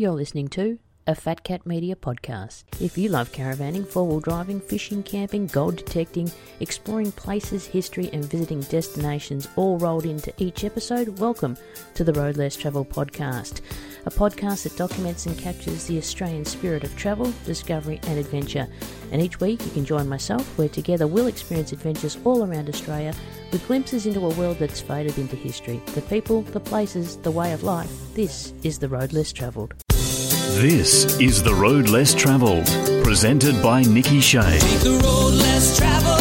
You're 0.00 0.12
listening 0.12 0.48
to 0.56 0.78
a 1.06 1.14
Fat 1.14 1.44
Cat 1.44 1.66
Media 1.66 1.94
podcast. 1.94 2.64
If 2.80 2.96
you 2.96 3.10
love 3.10 3.32
caravanning, 3.32 3.86
four 3.86 4.06
wheel 4.06 4.20
driving, 4.20 4.58
fishing, 4.58 5.02
camping, 5.02 5.46
gold 5.48 5.76
detecting, 5.76 6.32
exploring 6.60 7.12
places, 7.12 7.66
history, 7.66 8.08
and 8.14 8.24
visiting 8.24 8.60
destinations 8.60 9.48
all 9.56 9.76
rolled 9.76 10.06
into 10.06 10.32
each 10.38 10.64
episode, 10.64 11.18
welcome 11.18 11.54
to 11.92 12.02
the 12.02 12.14
Road 12.14 12.38
Less 12.38 12.56
Travel 12.56 12.82
podcast, 12.82 13.60
a 14.06 14.10
podcast 14.10 14.62
that 14.62 14.76
documents 14.78 15.26
and 15.26 15.36
captures 15.36 15.86
the 15.86 15.98
Australian 15.98 16.46
spirit 16.46 16.82
of 16.82 16.96
travel, 16.96 17.30
discovery, 17.44 18.00
and 18.04 18.18
adventure. 18.18 18.68
And 19.12 19.20
each 19.20 19.38
week 19.38 19.62
you 19.66 19.70
can 19.72 19.84
join 19.84 20.08
myself, 20.08 20.56
where 20.56 20.70
together 20.70 21.06
we'll 21.06 21.26
experience 21.26 21.72
adventures 21.72 22.16
all 22.24 22.42
around 22.42 22.70
Australia 22.70 23.12
with 23.52 23.66
glimpses 23.66 24.06
into 24.06 24.24
a 24.24 24.34
world 24.34 24.58
that's 24.58 24.80
faded 24.80 25.18
into 25.18 25.36
history. 25.36 25.82
The 25.94 26.02
people, 26.02 26.40
the 26.40 26.60
places, 26.60 27.18
the 27.18 27.30
way 27.30 27.52
of 27.52 27.64
life. 27.64 27.92
This 28.14 28.54
is 28.62 28.78
the 28.78 28.88
Road 28.88 29.12
Less 29.12 29.32
Travelled. 29.32 29.74
This 30.58 31.18
is 31.20 31.42
The 31.42 31.54
Road 31.54 31.88
Less 31.88 32.12
Travelled, 32.12 32.66
presented 33.02 33.62
by 33.62 33.82
Nikki 33.82 34.20
Shea. 34.20 34.58
the 34.82 35.00
road 35.02 35.34
less 35.34 35.78
traveled. 35.78 36.20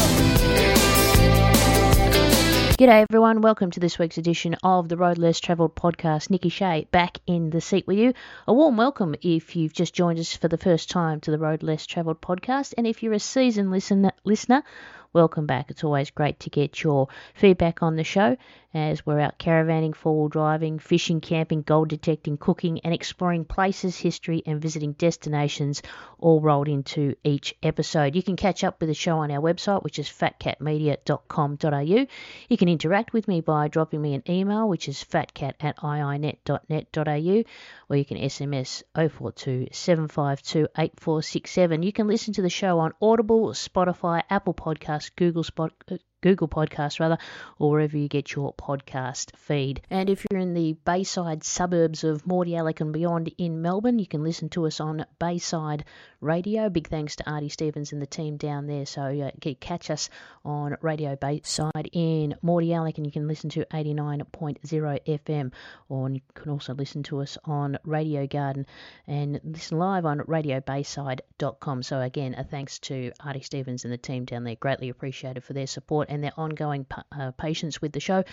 G'day 2.78 3.06
everyone, 3.10 3.42
welcome 3.42 3.72
to 3.72 3.80
this 3.82 4.00
week's 4.00 4.18
edition 4.18 4.56
of 4.64 4.88
the 4.88 4.96
Road 4.96 5.18
Less 5.18 5.40
Travelled 5.42 5.76
podcast. 5.76 6.30
Nikki 6.30 6.48
Shea 6.50 6.88
back 6.92 7.18
in 7.28 7.50
the 7.50 7.60
seat 7.60 7.86
with 7.88 7.98
you. 7.98 8.14
A 8.48 8.54
warm 8.54 8.78
welcome 8.78 9.16
if 9.22 9.56
you've 9.58 9.74
just 9.74 9.94
joined 9.94 10.20
us 10.20 10.34
for 10.36 10.48
the 10.48 10.58
first 10.58 10.90
time 10.90 11.20
to 11.22 11.32
the 11.32 11.40
Road 11.40 11.62
Less 11.62 11.86
Travelled 11.86 12.22
podcast, 12.22 12.74
and 12.78 12.88
if 12.88 13.04
you're 13.04 13.14
a 13.14 13.20
seasoned 13.20 13.72
listen- 13.72 14.12
listener, 14.24 14.64
welcome 15.14 15.46
back. 15.46 15.70
It's 15.70 15.84
always 15.84 16.12
great 16.12 16.40
to 16.42 16.50
get 16.50 16.84
your 16.84 17.08
feedback 17.34 17.82
on 17.82 17.96
the 17.96 18.04
show 18.04 18.38
as 18.74 19.04
we're 19.04 19.20
out 19.20 19.40
caravanning, 19.40 19.96
four 19.96 20.16
wheel 20.16 20.28
driving, 20.28 20.78
fishing, 20.78 21.22
camping, 21.22 21.64
gold 21.64 21.88
detecting, 21.90 22.38
cooking, 22.38 22.80
and 22.82 22.94
exploring 22.94 23.44
places, 23.44 23.98
history, 23.98 24.44
and 24.46 24.62
visiting 24.62 24.94
destinations 24.94 25.82
all 26.20 26.40
rolled 26.40 26.68
into 26.68 27.16
each 27.24 27.56
episode. 27.64 28.16
You 28.16 28.22
can 28.22 28.36
catch 28.36 28.64
up 28.64 28.80
with 28.80 28.90
the 28.90 28.94
show 28.94 29.18
on 29.20 29.32
our 29.32 29.42
website, 29.42 29.82
which 29.84 29.98
is 29.98 30.08
fatcatmedia.com.au. 30.08 32.06
You 32.50 32.58
can 32.58 32.70
interact 32.70 33.12
with 33.12 33.28
me 33.28 33.42
by 33.42 33.70
dropping 33.70 34.02
me 34.04 34.14
an 34.14 34.24
email, 34.30 34.70
which 34.70 34.88
is 34.88 35.04
fatcat 35.04 35.54
at 35.60 35.78
iinet.net.au, 35.78 37.44
or 37.90 37.96
you 37.96 38.06
can 38.06 38.18
SMS 38.18 38.84
042 38.94 39.70
752 39.72 40.68
8467. 40.78 41.82
You 41.82 41.92
can 41.92 42.08
listen 42.08 42.34
to 42.34 42.44
the 42.44 42.50
show 42.50 42.78
on 42.80 42.94
Audible, 43.02 43.50
Spotify, 43.54 44.22
Apple 44.30 44.54
Podcasts, 44.54 44.99
Google 45.08 45.44
Spot. 45.44 45.72
Uh, 45.90 45.98
Google 46.22 46.48
Podcasts 46.48 47.00
rather, 47.00 47.18
or 47.58 47.72
wherever 47.72 47.98
you 47.98 48.08
get 48.08 48.34
your 48.36 48.54
podcast 48.54 49.36
feed. 49.36 49.82
And 49.90 50.10
if 50.10 50.26
you're 50.30 50.40
in 50.40 50.54
the 50.54 50.74
Bayside 50.86 51.44
suburbs 51.44 52.04
of 52.04 52.26
Mordialloc 52.26 52.82
and 52.82 52.94
beyond 52.94 53.32
in 53.38 53.62
Melbourne, 53.62 54.00
you 54.00 54.08
can 54.08 54.24
listen 54.24 54.50
to 54.50 54.68
us 54.68 54.80
on 54.80 55.06
Bayside 55.20 55.86
Radio. 56.22 56.70
Big 56.70 56.88
thanks 56.88 57.16
to 57.18 57.30
Artie 57.30 57.50
Stevens 57.50 57.94
and 57.94 58.02
the 58.02 58.08
team 58.08 58.38
down 58.38 58.68
there. 58.68 58.86
So 58.86 59.02
uh, 59.02 59.54
catch 59.60 59.90
us 59.90 60.10
on 60.44 60.76
Radio 60.82 61.16
Bayside 61.16 61.90
in 61.92 62.36
Mordialloc, 62.44 62.98
and 62.98 63.06
you 63.06 63.12
can 63.12 63.28
listen 63.28 63.50
to 63.52 63.66
89.0 63.66 64.60
FM, 64.64 65.52
or 65.88 66.10
you 66.10 66.22
can 66.34 66.52
also 66.52 66.74
listen 66.74 67.04
to 67.04 67.22
us 67.22 67.38
on 67.46 67.78
Radio 67.84 68.28
Garden 68.28 68.66
and 69.08 69.40
listen 69.44 69.78
live 69.78 70.06
on 70.06 70.20
radiobayside.com. 70.20 71.84
So 71.84 72.02
again, 72.02 72.36
a 72.38 72.44
thanks 72.44 72.80
to 72.80 73.12
Artie 73.20 73.42
Stevens 73.42 73.84
and 73.84 73.94
the 73.94 73.98
team 73.98 74.26
down 74.26 74.44
there. 74.44 74.56
Greatly 74.56 74.90
appreciated 74.90 75.44
for 75.44 75.54
their 75.54 75.68
support 75.68 76.09
and 76.10 76.24
their 76.24 76.34
ongoing 76.38 76.86
uh, 77.12 77.32
patience 77.32 77.82
with 77.82 77.94
the 77.94 78.00
show 78.00 78.24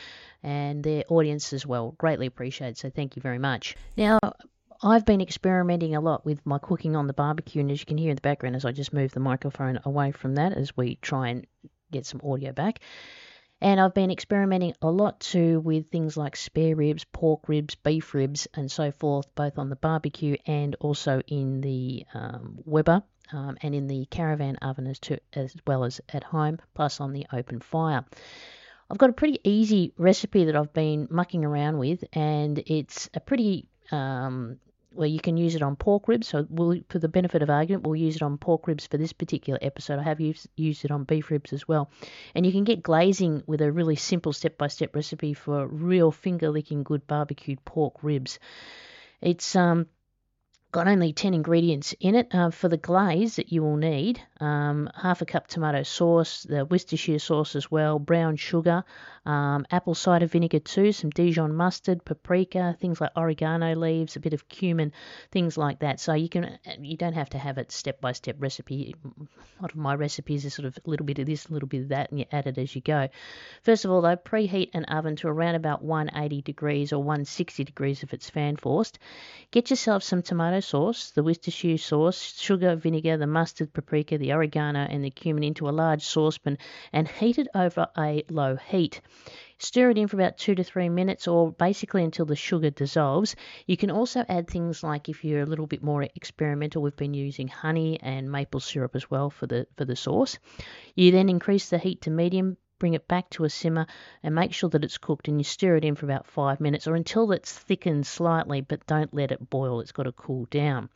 and 0.43 0.83
their 0.83 1.05
audience 1.09 1.53
as 1.53 1.65
well. 1.65 1.95
Greatly 1.99 2.27
appreciated. 2.27 2.79
So 2.79 2.91
thank 2.91 3.17
you 3.17 3.23
very 3.23 3.39
much. 3.39 3.77
Now, 3.97 4.19
I've 4.83 5.07
been 5.07 5.21
experimenting 5.21 5.95
a 5.95 6.01
lot 6.01 6.27
with 6.27 6.45
my 6.45 6.59
cooking 6.59 6.97
on 6.97 7.07
the 7.07 7.15
barbecue, 7.15 7.61
and 7.61 7.71
as 7.71 7.81
you 7.81 7.87
can 7.87 7.99
hear 7.99 8.11
in 8.11 8.17
the 8.17 8.21
background, 8.21 8.57
as 8.57 8.65
I 8.65 8.73
just 8.73 8.93
move 8.93 9.13
the 9.13 9.21
microphone 9.21 9.81
away 9.85 10.13
from 10.13 10.35
that 10.35 10.53
as 10.53 10.77
we 10.77 10.97
try 10.97 11.29
and 11.29 11.47
get 11.91 12.05
some 12.05 12.21
audio 12.25 12.53
back. 12.53 12.81
And 13.61 13.81
I've 13.81 13.95
been 13.95 14.11
experimenting 14.11 14.75
a 14.83 14.91
lot 14.91 15.19
too 15.21 15.61
with 15.61 15.91
things 15.91 16.17
like 16.17 16.37
spare 16.37 16.77
ribs, 16.77 17.05
pork 17.05 17.49
ribs, 17.49 17.75
beef 17.75 18.13
ribs, 18.13 18.47
and 18.53 18.71
so 18.71 18.91
forth, 18.93 19.35
both 19.35 19.59
on 19.59 19.71
the 19.71 19.77
barbecue 19.77 20.37
and 20.47 20.77
also 20.79 21.23
in 21.27 21.63
the 21.63 22.05
um, 22.13 22.59
Weber 22.67 23.03
um, 23.33 23.57
and 23.63 23.75
in 23.75 23.87
the 23.87 24.07
caravan 24.07 24.57
oven 24.57 24.87
as, 24.87 24.99
to, 25.01 25.19
as 25.33 25.55
well 25.67 25.85
as 25.85 26.01
at 26.09 26.25
home, 26.25 26.59
plus 26.75 27.01
on 27.01 27.13
the 27.13 27.27
open 27.33 27.61
fire. 27.61 28.05
I've 28.91 28.99
got 28.99 29.11
a 29.11 29.15
pretty 29.15 29.41
easy 29.43 29.93
recipe 29.97 30.45
that 30.45 30.57
I've 30.57 30.73
been 30.73 31.09
mucking 31.11 31.45
around 31.45 31.79
with, 31.79 32.05
and 32.13 32.63
it's 32.67 33.11
a 33.15 33.21
pretty 33.21 33.69
um, 33.91 34.59
well, 34.97 35.07
you 35.07 35.21
can 35.21 35.37
use 35.37 35.55
it 35.55 35.63
on 35.63 35.77
pork 35.77 36.09
ribs. 36.09 36.29
So, 36.29 36.47
we'll, 36.49 36.81
for 36.89 36.99
the 36.99 37.09
benefit 37.09 37.43
of 37.43 37.51
argument, 37.51 37.87
we'll 37.87 37.97
use 37.97 38.17
it 38.17 38.23
on 38.23 38.39
pork 38.39 38.67
ribs 38.67 38.87
for 38.87 38.97
this 38.97 39.13
particular 39.13 39.59
episode. 39.63 39.99
I 39.99 40.03
have 40.03 40.21
used, 40.21 40.49
used 40.57 40.85
it 40.85 40.91
on 40.91 41.05
beef 41.05 41.31
ribs 41.31 41.53
as 41.53 41.69
well. 41.69 41.91
And 42.35 42.47
you 42.47 42.53
can 42.53 42.65
get 42.65 42.83
glazing 42.83 43.43
with 43.47 43.61
a 43.61 43.71
really 43.71 43.97
simple 43.97 44.33
step 44.33 44.59
by 44.59 44.69
step 44.69 44.95
recipe 44.97 45.35
for 45.35 45.67
real 45.67 46.11
finger 46.11 46.51
licking 46.51 46.83
good 46.83 47.07
barbecued 47.07 47.65
pork 47.65 48.03
ribs. 48.03 48.39
It's 49.21 49.55
um, 49.55 49.87
got 50.73 50.89
only 50.89 51.13
10 51.13 51.33
ingredients 51.33 51.95
in 52.01 52.15
it. 52.15 52.35
Uh, 52.35 52.51
for 52.51 52.69
the 52.69 52.77
glaze 52.77 53.37
that 53.37 53.53
you 53.53 53.63
will 53.63 53.77
need, 53.77 54.21
um, 54.41 54.91
half 54.95 55.23
a 55.23 55.27
cup 55.27 55.47
tomato 55.47 55.83
sauce, 55.83 56.43
the 56.43 56.65
Worcestershire 56.65 57.19
sauce 57.19 57.57
as 57.57 57.71
well, 57.71 57.99
brown 57.99 58.37
sugar, 58.37 58.85
um, 59.25 59.67
apple 59.71 59.95
cider 59.95 60.27
vinegar 60.27 60.59
too, 60.59 60.93
some 60.93 61.11
Dijon 61.11 61.55
mustard, 61.55 62.05
paprika, 62.05 62.77
things 62.79 63.01
like 63.01 63.11
oregano 63.17 63.75
leaves, 63.75 64.17
a 64.17 64.21
bit 64.21 64.35
of 64.35 64.49
cumin, 64.49 64.93
things 65.33 65.57
like 65.57 65.81
that. 65.81 65.99
So 65.99 66.15
you 66.15 66.29
can 66.29 66.59
you 66.81 66.97
don't 66.97 67.15
have 67.15 67.31
to 67.31 67.39
have 67.39 67.59
it 67.59 67.73
step 67.73 68.01
by 68.01 68.13
step 68.13 68.37
recipe. 68.39 68.95
A 69.05 69.63
lot 69.63 69.73
of 69.73 69.77
my 69.77 69.95
recipes 69.95 70.45
are 70.45 70.51
sort 70.51 70.67
of 70.67 70.79
a 70.85 70.91
little 70.91 71.07
bit 71.07 71.19
of 71.19 71.27
this, 71.27 71.47
a 71.47 71.53
little 71.53 71.69
bit 71.69 71.83
of 71.83 71.89
that, 71.89 72.11
and 72.11 72.21
you 72.21 72.27
add 72.31 72.47
it 72.47 72.59
as 72.59 72.75
you 72.75 72.83
go. 72.83 73.09
First 73.63 73.85
of 73.85 73.91
all, 73.91 74.01
though, 74.01 74.17
preheat 74.17 74.71
an 74.75 74.85
oven 74.85 75.17
to 75.17 75.29
around 75.29 75.55
about 75.55 75.83
180 75.83 76.43
degrees 76.43 76.93
or 76.93 76.99
160 76.99 77.65
degrees 77.65 78.03
if 78.03 78.13
it's 78.13 78.31
fan 78.31 78.57
forced. 78.57 78.99
Get 79.51 79.71
yourself 79.71 80.03
some 80.03 80.23
tomato 80.23 80.56
sauce, 80.61 81.11
the 81.11 81.23
Worcestershire 81.23 81.79
sauce, 81.79 82.39
sugar, 82.39 82.77
vinegar, 82.77 83.17
the 83.17 83.27
mustard, 83.27 83.73
paprika, 83.73 84.19
the 84.19 84.33
oregano, 84.33 84.81
and 84.81 85.05
the 85.05 85.11
cumin 85.11 85.43
into 85.43 85.69
a 85.69 85.71
large 85.71 86.03
saucepan 86.03 86.59
and 86.93 87.09
heat 87.09 87.39
it 87.39 87.49
over 87.55 87.89
a 87.99 88.23
low 88.31 88.57
heat. 88.57 89.01
Stir 89.59 89.91
it 89.91 89.99
in 89.99 90.07
for 90.07 90.17
about 90.17 90.37
two 90.37 90.55
to 90.55 90.63
three 90.63 90.89
minutes 90.89 91.27
or 91.27 91.51
basically 91.51 92.05
until 92.05 92.27
the 92.27 92.37
sugar 92.37 92.71
dissolves. 92.71 93.35
You 93.67 93.77
can 93.77 93.91
also 93.91 94.25
add 94.29 94.49
things 94.49 94.83
like 94.83 95.09
if 95.09 95.25
you're 95.25 95.43
a 95.43 95.47
little 95.47 95.67
bit 95.67 95.83
more 95.83 96.03
experimental, 96.03 96.83
we've 96.83 96.97
been 96.97 97.15
using 97.15 97.49
honey 97.49 97.99
and 98.03 98.31
maple 98.31 98.61
syrup 98.61 98.95
as 98.95 99.11
well 99.11 99.31
for 99.31 99.47
the 99.47 99.67
for 99.77 99.87
the 99.87 99.97
sauce. 99.97 100.39
You 100.95 101.11
then 101.11 101.29
increase 101.31 101.71
the 101.71 101.79
heat 101.79 102.03
to 102.03 102.11
medium, 102.11 102.59
bring 102.79 102.95
it 102.95 103.09
back 103.09 103.31
to 103.31 103.45
a 103.45 103.51
simmer 103.51 103.87
and 104.23 104.35
make 104.35 104.53
sure 104.53 104.71
that 104.71 104.85
it's 104.85 104.99
cooked 104.99 105.29
and 105.29 105.39
you 105.39 105.45
stir 105.45 105.77
it 105.77 105.85
in 105.85 105.95
for 105.95 106.07
about 106.07 106.27
five 106.27 106.61
minutes 106.61 106.87
or 106.87 106.95
until 106.95 107.33
it's 107.33 107.53
thickened 107.53 108.07
slightly, 108.07 108.61
but 108.61 108.87
don't 108.87 109.15
let 109.15 109.33
it 109.33 109.51
boil. 109.51 109.81
It's 109.81 109.93
got 109.93 110.05
to 110.05 110.13
cool 110.13 110.47
down. 110.51 110.89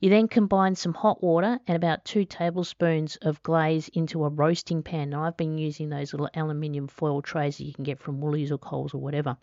You 0.00 0.10
then 0.10 0.26
combine 0.26 0.74
some 0.74 0.94
hot 0.94 1.22
water 1.22 1.60
and 1.68 1.76
about 1.76 2.04
two 2.04 2.24
tablespoons 2.24 3.16
of 3.22 3.40
glaze 3.44 3.86
into 3.88 4.24
a 4.24 4.28
roasting 4.28 4.82
pan. 4.82 5.10
Now, 5.10 5.22
I've 5.22 5.36
been 5.36 5.58
using 5.58 5.90
those 5.90 6.12
little 6.12 6.28
aluminium 6.34 6.88
foil 6.88 7.22
trays 7.22 7.58
that 7.58 7.64
you 7.64 7.72
can 7.72 7.84
get 7.84 8.00
from 8.00 8.20
Woolies 8.20 8.50
or 8.50 8.58
Coles 8.58 8.94
or 8.94 8.98
whatever. 8.98 9.36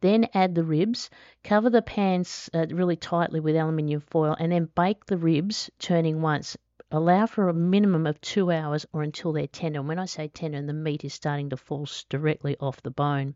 Then 0.00 0.28
add 0.34 0.54
the 0.54 0.64
ribs, 0.64 1.08
cover 1.44 1.70
the 1.70 1.82
pans 1.82 2.50
uh, 2.52 2.66
really 2.70 2.96
tightly 2.96 3.38
with 3.40 3.54
aluminium 3.54 4.00
foil, 4.00 4.36
and 4.38 4.50
then 4.50 4.70
bake 4.74 5.06
the 5.06 5.16
ribs, 5.16 5.70
turning 5.78 6.20
once. 6.20 6.56
Allow 6.90 7.26
for 7.26 7.50
a 7.50 7.54
minimum 7.54 8.06
of 8.06 8.18
two 8.22 8.50
hours 8.50 8.86
or 8.94 9.02
until 9.02 9.32
they're 9.32 9.46
tender. 9.46 9.80
And 9.80 9.88
when 9.88 9.98
I 9.98 10.06
say 10.06 10.28
tender, 10.28 10.62
the 10.62 10.72
meat 10.72 11.04
is 11.04 11.12
starting 11.12 11.50
to 11.50 11.56
fall 11.58 11.86
directly 12.08 12.56
off 12.60 12.80
the 12.80 12.90
bone. 12.90 13.34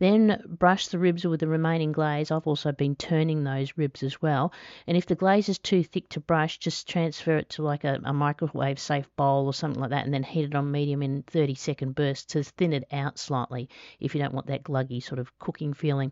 Then 0.00 0.42
brush 0.48 0.88
the 0.88 0.98
ribs 0.98 1.24
with 1.24 1.38
the 1.38 1.46
remaining 1.46 1.92
glaze. 1.92 2.32
I've 2.32 2.48
also 2.48 2.72
been 2.72 2.96
turning 2.96 3.44
those 3.44 3.78
ribs 3.78 4.02
as 4.02 4.20
well. 4.20 4.52
And 4.88 4.96
if 4.96 5.06
the 5.06 5.14
glaze 5.14 5.48
is 5.48 5.60
too 5.60 5.84
thick 5.84 6.08
to 6.08 6.20
brush, 6.20 6.58
just 6.58 6.88
transfer 6.88 7.36
it 7.36 7.50
to 7.50 7.62
like 7.62 7.84
a, 7.84 8.00
a 8.02 8.12
microwave 8.12 8.80
safe 8.80 9.08
bowl 9.14 9.46
or 9.46 9.54
something 9.54 9.80
like 9.80 9.90
that 9.90 10.04
and 10.04 10.12
then 10.12 10.24
heat 10.24 10.46
it 10.46 10.54
on 10.56 10.72
medium 10.72 11.02
in 11.02 11.22
30 11.22 11.54
second 11.54 11.94
bursts 11.94 12.32
to 12.32 12.42
thin 12.42 12.72
it 12.72 12.88
out 12.90 13.16
slightly 13.16 13.68
if 14.00 14.12
you 14.12 14.20
don't 14.20 14.34
want 14.34 14.48
that 14.48 14.64
gluggy 14.64 15.00
sort 15.00 15.20
of 15.20 15.38
cooking 15.38 15.72
feeling. 15.72 16.10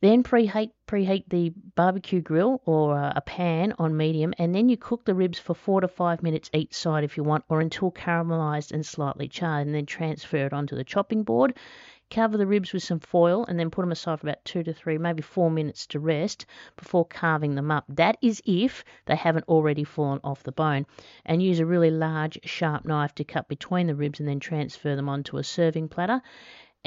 Then 0.00 0.22
preheat 0.22 0.70
preheat 0.86 1.24
the 1.28 1.50
barbecue 1.74 2.20
grill 2.20 2.62
or 2.64 2.96
uh, 2.96 3.12
a 3.16 3.20
pan 3.20 3.74
on 3.80 3.96
medium, 3.96 4.32
and 4.38 4.54
then 4.54 4.68
you 4.68 4.76
cook 4.76 5.04
the 5.04 5.14
ribs 5.14 5.40
for 5.40 5.54
four 5.54 5.80
to 5.80 5.88
five 5.88 6.22
minutes 6.22 6.50
each 6.54 6.72
side 6.72 7.02
if 7.02 7.16
you 7.16 7.24
want, 7.24 7.44
or 7.48 7.60
until 7.60 7.90
caramelized 7.90 8.70
and 8.70 8.86
slightly 8.86 9.26
charred, 9.26 9.66
and 9.66 9.74
then 9.74 9.86
transfer 9.86 10.46
it 10.46 10.52
onto 10.52 10.76
the 10.76 10.84
chopping 10.84 11.24
board. 11.24 11.56
Cover 12.10 12.38
the 12.38 12.46
ribs 12.46 12.72
with 12.72 12.82
some 12.82 13.00
foil 13.00 13.44
and 13.46 13.58
then 13.58 13.70
put 13.70 13.82
them 13.82 13.92
aside 13.92 14.20
for 14.20 14.28
about 14.28 14.44
two 14.44 14.62
to 14.62 14.72
three, 14.72 14.96
maybe 14.96 15.20
four 15.20 15.50
minutes 15.50 15.86
to 15.88 16.00
rest 16.00 16.46
before 16.76 17.04
carving 17.04 17.54
them 17.54 17.70
up. 17.70 17.84
That 17.88 18.16
is 18.22 18.40
if 18.46 18.84
they 19.04 19.16
haven't 19.16 19.48
already 19.48 19.84
fallen 19.84 20.20
off 20.24 20.42
the 20.42 20.52
bone. 20.52 20.86
And 21.26 21.42
use 21.42 21.58
a 21.58 21.66
really 21.66 21.90
large, 21.90 22.38
sharp 22.44 22.86
knife 22.86 23.14
to 23.16 23.24
cut 23.24 23.48
between 23.48 23.88
the 23.88 23.94
ribs 23.94 24.20
and 24.20 24.28
then 24.28 24.40
transfer 24.40 24.96
them 24.96 25.08
onto 25.08 25.36
a 25.36 25.44
serving 25.44 25.88
platter. 25.88 26.22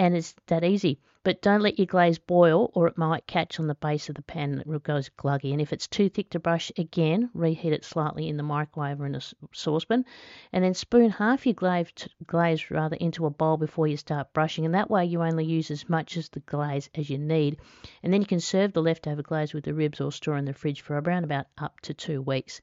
And 0.02 0.16
it's 0.18 0.34
that 0.48 0.64
easy. 0.64 1.00
But 1.24 1.44
don't 1.44 1.62
let 1.62 1.78
your 1.78 1.86
glaze 1.86 2.18
boil 2.18 2.72
or 2.74 2.88
it 2.88 2.98
might 2.98 3.28
catch 3.28 3.60
on 3.60 3.68
the 3.68 3.76
base 3.76 4.10
of 4.10 4.16
the 4.16 4.24
pan 4.24 4.54
and 4.54 4.62
it 4.62 4.84
goes 4.84 5.10
gluggy. 5.10 5.52
And 5.52 5.62
if 5.62 5.72
it's 5.72 5.88
too 5.88 6.10
thick 6.10 6.32
to 6.32 6.40
brush, 6.40 6.72
again, 6.76 7.30
reheat 7.36 7.72
it 7.72 7.86
slightly 7.86 8.28
in 8.28 8.36
the 8.36 8.42
microwave 8.42 9.00
or 9.00 9.06
in 9.06 9.14
a 9.14 9.22
saucepan. 9.54 10.06
And 10.52 10.64
then 10.64 10.74
spoon 10.74 11.12
half 11.12 11.46
your 11.46 11.54
glaze, 11.54 11.94
glaze 12.26 12.72
rather 12.72 12.96
into 12.96 13.28
a 13.28 13.30
bowl 13.30 13.58
before 13.58 13.86
you 13.86 13.96
start 13.96 14.34
brushing. 14.34 14.66
And 14.66 14.74
that 14.74 14.90
way 14.90 15.06
you 15.06 15.22
only 15.22 15.46
use 15.46 15.70
as 15.70 15.88
much 15.88 16.18
as 16.18 16.30
the 16.30 16.40
glaze 16.40 16.90
as 16.96 17.12
you 17.12 17.20
need. 17.20 17.60
And 18.02 18.12
then 18.12 18.22
you 18.22 18.28
can 18.28 18.40
serve 18.40 18.74
the 18.74 18.82
leftover 18.82 19.22
glaze 19.22 19.54
with 19.54 19.66
the 19.66 19.76
ribs 19.76 20.02
or 20.02 20.12
store 20.12 20.38
in 20.38 20.46
the 20.46 20.54
fridge 20.54 20.82
for 20.82 21.00
around 21.00 21.26
about 21.26 21.46
up 21.60 21.80
to 21.82 21.94
two 21.94 22.24
weeks. 22.24 22.60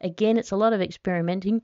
Again, 0.00 0.36
it's 0.36 0.50
a 0.50 0.56
lot 0.56 0.72
of 0.72 0.82
experimenting 0.82 1.62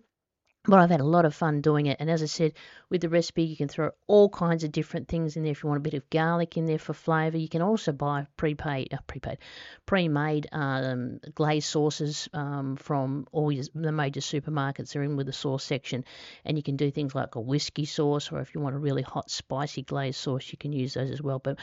but 0.67 0.79
I've 0.79 0.91
had 0.91 1.01
a 1.01 1.05
lot 1.05 1.25
of 1.25 1.35
fun 1.35 1.61
doing 1.61 1.87
it. 1.87 1.99
And 2.01 2.11
as 2.11 2.23
I 2.23 2.27
said, 2.27 2.55
with 2.89 3.01
the 3.01 3.09
recipe, 3.09 3.45
you 3.45 3.57
can 3.57 3.69
throw 3.69 3.91
all 4.07 4.29
kinds 4.29 4.65
of 4.65 4.73
different 4.73 5.09
things 5.09 5.37
in 5.37 5.43
there. 5.43 5.53
If 5.53 5.63
you 5.63 5.69
want 5.69 5.79
a 5.79 5.83
bit 5.83 5.95
of 5.95 6.09
garlic 6.11 6.57
in 6.57 6.67
there 6.67 6.79
for 6.79 6.93
flavour, 6.93 7.37
you 7.37 7.49
can 7.49 7.63
also 7.63 7.93
buy 7.93 8.27
prepaid, 8.37 8.93
uh, 8.93 8.99
prepaid, 9.07 9.39
pre-made 9.87 10.47
um, 10.53 11.21
glaze 11.35 11.67
sauces 11.67 12.29
um, 12.33 12.77
from 12.77 13.27
all 13.33 13.49
the 13.49 13.93
major 13.93 14.21
supermarkets. 14.21 14.93
They're 14.93 15.03
in 15.03 15.17
with 15.17 15.27
the 15.27 15.33
sauce 15.33 15.65
section, 15.65 16.05
and 16.45 16.57
you 16.57 16.63
can 16.63 16.77
do 16.77 16.91
things 16.91 17.15
like 17.15 17.35
a 17.35 17.41
whiskey 17.41 17.85
sauce, 17.85 18.31
or 18.33 18.41
if 18.41 18.55
you 18.55 18.61
want 18.61 18.77
a 18.77 18.79
really 18.79 19.03
hot, 19.03 19.31
spicy 19.31 19.83
glaze 19.83 20.17
sauce, 20.17 20.51
you 20.51 20.59
can 20.59 20.73
use 20.73 20.95
those 20.95 21.11
as 21.11 21.23
well. 21.23 21.39
But 21.39 21.59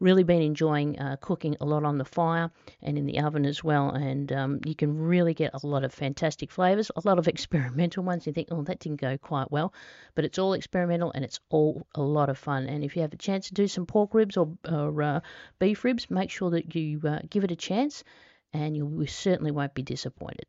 really 0.00 0.22
been 0.22 0.42
enjoying 0.42 0.98
uh, 0.98 1.16
cooking 1.20 1.56
a 1.60 1.64
lot 1.64 1.84
on 1.84 1.98
the 1.98 2.04
fire 2.04 2.50
and 2.82 2.96
in 2.96 3.06
the 3.06 3.20
oven 3.20 3.46
as 3.46 3.64
well, 3.64 3.90
and 3.90 4.32
um, 4.32 4.60
you 4.64 4.74
can 4.74 4.96
really 4.96 5.34
get 5.34 5.52
a 5.54 5.66
lot 5.66 5.84
of 5.84 5.92
fantastic 5.92 6.50
flavours, 6.50 6.90
a 6.94 7.02
lot 7.04 7.18
of 7.18 7.28
experimental 7.38 8.02
ones. 8.04 8.26
You 8.26 8.32
think, 8.32 8.47
oh, 8.50 8.62
that 8.62 8.80
didn't 8.80 9.00
go 9.00 9.16
quite 9.18 9.50
well. 9.50 9.72
But 10.14 10.24
it's 10.24 10.38
all 10.38 10.52
experimental 10.52 11.12
and 11.14 11.24
it's 11.24 11.40
all 11.50 11.86
a 11.94 12.02
lot 12.02 12.28
of 12.28 12.38
fun. 12.38 12.66
And 12.66 12.84
if 12.84 12.96
you 12.96 13.02
have 13.02 13.12
a 13.12 13.16
chance 13.16 13.48
to 13.48 13.54
do 13.54 13.68
some 13.68 13.86
pork 13.86 14.14
ribs 14.14 14.36
or, 14.36 14.50
or 14.68 15.02
uh, 15.02 15.20
beef 15.58 15.84
ribs, 15.84 16.10
make 16.10 16.30
sure 16.30 16.50
that 16.50 16.74
you 16.74 17.00
uh, 17.06 17.20
give 17.28 17.44
it 17.44 17.50
a 17.50 17.56
chance 17.56 18.04
and 18.52 18.76
you 18.76 19.06
certainly 19.06 19.50
won't 19.50 19.74
be 19.74 19.82
disappointed. 19.82 20.46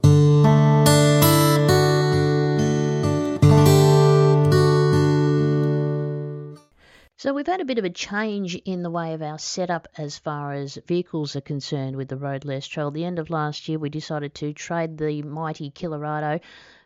So 7.20 7.34
we've 7.34 7.46
had 7.46 7.60
a 7.60 7.66
bit 7.66 7.78
of 7.78 7.84
a 7.84 7.90
change 7.90 8.56
in 8.56 8.82
the 8.82 8.90
way 8.90 9.14
of 9.14 9.22
our 9.22 9.38
setup 9.38 9.90
as 9.98 10.18
far 10.18 10.54
as 10.54 10.80
vehicles 10.88 11.36
are 11.36 11.42
concerned 11.42 11.98
with 11.98 12.08
the 12.08 12.16
road 12.16 12.46
less 12.46 12.66
travel. 12.66 12.92
The 12.92 13.04
end 13.04 13.20
of 13.20 13.30
last 13.30 13.68
year, 13.68 13.78
we 13.78 13.90
decided 13.90 14.34
to 14.36 14.54
trade 14.54 14.98
the 14.98 15.22
mighty 15.24 15.70
Colorado 15.70 16.40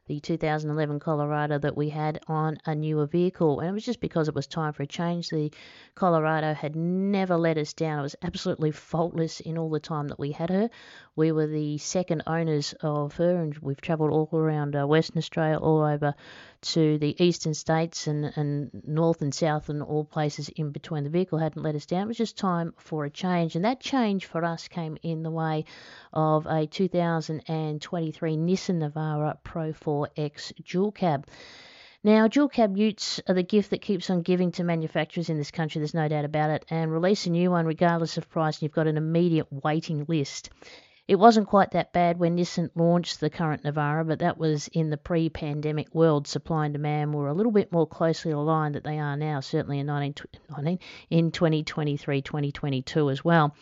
the 0.08 0.20
2011 0.20 1.00
Colorado 1.00 1.58
that 1.58 1.78
we 1.78 1.90
had 1.90 2.20
on 2.28 2.58
a 2.66 2.76
newer 2.76 3.06
vehicle. 3.06 3.60
And 3.60 3.70
it 3.70 3.74
was 3.74 3.86
just 3.86 4.02
because 4.02 4.28
it 4.28 4.36
was 4.36 4.48
time 4.48 4.74
for 4.74 4.84
a 4.84 4.88
change. 4.88 5.30
The 5.30 5.52
Colorado 5.96 6.54
had 6.54 6.76
never 6.76 7.38
let 7.38 7.58
us 7.58 7.74
down. 7.74 8.00
It 8.00 8.04
was 8.04 8.16
absolutely 8.22 8.72
faultless 8.72 9.40
in 9.40 9.58
all 9.58 9.70
the 9.70 9.80
time 9.80 10.10
that 10.10 10.20
we 10.20 10.32
had 10.32 10.50
her. 10.50 10.70
We 11.16 11.32
were 11.32 11.48
the 11.48 11.78
second 11.78 12.24
owners 12.28 12.74
of 12.82 13.16
her, 13.16 13.42
and 13.42 13.58
we've 13.60 13.80
travelled 13.80 14.12
all 14.12 14.30
around 14.34 14.76
uh, 14.76 14.86
Western 14.86 15.20
Australia, 15.20 15.58
all 15.58 15.82
over 15.82 16.16
to 16.64 16.98
the 16.98 17.16
eastern 17.24 17.54
states 17.54 18.08
and, 18.08 18.26
and 18.36 18.72
north 18.88 19.22
and 19.22 19.34
south 19.34 19.70
and 19.70 19.84
all 19.84 20.04
places 20.04 20.50
in 20.50 20.72
between. 20.72 21.04
The 21.04 21.10
vehicle 21.10 21.38
hadn't 21.38 21.62
let 21.62 21.76
us 21.76 21.86
down. 21.86 22.04
It 22.04 22.08
was 22.08 22.18
just 22.18 22.38
time 22.38 22.74
for 22.78 23.06
a 23.06 23.10
change. 23.10 23.56
And 23.56 23.66
that 23.66 23.80
change 23.80 24.26
for 24.26 24.44
us 24.44 24.68
came 24.68 24.98
in 25.04 25.24
the 25.24 25.32
way 25.32 25.66
of 26.12 26.46
a 26.46 26.66
2023 26.68 28.38
Nissan 28.38 28.80
Navara 28.80 29.38
Pro 29.44 29.74
4X 29.74 30.66
dual 30.66 30.92
cab. 30.92 31.28
Now, 32.06 32.28
dual 32.28 32.50
cab 32.50 32.76
utes 32.76 33.22
are 33.30 33.34
the 33.34 33.44
gift 33.44 33.70
that 33.70 33.82
keeps 33.82 34.10
on 34.10 34.24
giving 34.24 34.52
to 34.54 34.66
manufacturers 34.66 35.30
in 35.30 35.38
this 35.38 35.52
country, 35.52 35.80
there's 35.80 35.94
no 35.94 36.10
doubt 36.10 36.26
about 36.26 36.50
it, 36.50 36.66
and 36.70 36.92
release 36.92 37.26
a 37.28 37.30
new 37.30 37.50
one 37.50 37.66
regardless 37.66 38.18
of 38.18 38.30
price, 38.30 38.58
and 38.58 38.64
you've 38.64 38.74
got 38.74 38.88
an 38.88 38.98
immediate 38.98 39.48
waiting 39.50 40.04
list. 40.10 40.50
It 41.06 41.18
wasn't 41.18 41.50
quite 41.50 41.72
that 41.72 41.92
bad 41.92 42.18
when 42.18 42.38
Nissan 42.38 42.70
launched 42.76 43.20
the 43.20 43.30
current 43.30 43.64
Navara, 43.64 44.08
but 44.08 44.20
that 44.20 44.38
was 44.38 44.70
in 44.70 44.90
the 44.90 44.98
pre 44.98 45.30
pandemic 45.30 45.94
world. 45.94 46.28
Supply 46.28 46.66
and 46.66 46.74
demand 46.74 47.14
were 47.14 47.28
a 47.28 47.34
little 47.34 47.52
bit 47.52 47.74
more 47.74 47.86
closely 47.86 48.32
aligned 48.32 48.76
than 48.76 48.84
they 48.84 49.00
are 49.00 49.18
now, 49.18 49.42
certainly 49.42 49.80
in, 49.80 49.88
19, 49.88 50.28
19, 50.50 50.80
in 51.10 51.32
2023 51.32 52.22
2022 52.22 53.10
as 53.10 53.24
well. 53.24 53.54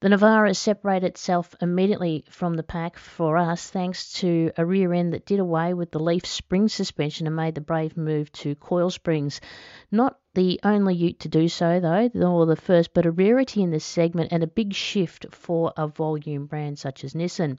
The 0.00 0.08
Navara 0.08 0.56
separated 0.56 1.08
itself 1.08 1.54
immediately 1.60 2.24
from 2.30 2.54
the 2.54 2.62
pack 2.62 2.96
for 2.96 3.36
us 3.36 3.70
thanks 3.70 4.14
to 4.14 4.50
a 4.56 4.64
rear 4.64 4.94
end 4.94 5.12
that 5.12 5.26
did 5.26 5.40
away 5.40 5.74
with 5.74 5.90
the 5.90 6.00
leaf 6.00 6.24
spring 6.24 6.68
suspension 6.68 7.26
and 7.26 7.36
made 7.36 7.54
the 7.54 7.60
brave 7.60 7.98
move 7.98 8.32
to 8.32 8.54
coil 8.54 8.90
springs. 8.90 9.42
Not 9.90 10.18
the 10.34 10.58
only 10.64 10.94
ute 10.94 11.20
to 11.20 11.28
do 11.28 11.46
so, 11.48 11.78
though, 11.78 12.10
nor 12.14 12.46
the 12.46 12.56
first, 12.56 12.94
but 12.94 13.04
a 13.04 13.10
rarity 13.10 13.62
in 13.62 13.70
this 13.70 13.84
segment 13.84 14.32
and 14.32 14.42
a 14.42 14.46
big 14.46 14.72
shift 14.72 15.26
for 15.30 15.72
a 15.76 15.86
volume 15.86 16.46
brand 16.46 16.78
such 16.78 17.04
as 17.04 17.14
Nissan. 17.14 17.58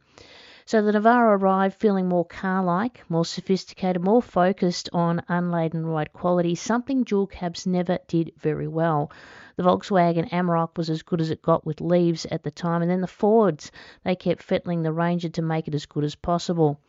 So 0.65 0.81
the 0.81 0.93
Navara 0.93 1.37
arrived 1.37 1.75
feeling 1.79 2.07
more 2.07 2.23
car 2.23 2.63
like, 2.63 3.03
more 3.09 3.25
sophisticated, 3.25 4.01
more 4.01 4.21
focused 4.21 4.89
on 4.93 5.21
unladen 5.27 5.85
ride 5.85 6.13
quality, 6.13 6.55
something 6.55 7.03
dual 7.03 7.27
cabs 7.27 7.67
never 7.67 7.99
did 8.07 8.31
very 8.37 8.67
well. 8.67 9.11
The 9.57 9.63
Volkswagen 9.63 10.29
Amarok 10.31 10.77
was 10.77 10.89
as 10.89 11.03
good 11.03 11.19
as 11.19 11.29
it 11.29 11.41
got 11.41 11.65
with 11.65 11.81
leaves 11.81 12.25
at 12.31 12.43
the 12.43 12.51
time, 12.51 12.81
and 12.81 12.89
then 12.89 13.01
the 13.01 13.07
Fords, 13.07 13.71
they 14.03 14.15
kept 14.15 14.41
fettling 14.41 14.81
the 14.81 14.93
Ranger 14.93 15.29
to 15.29 15.41
make 15.41 15.67
it 15.67 15.75
as 15.75 15.85
good 15.85 16.05
as 16.05 16.15
possible. 16.15 16.79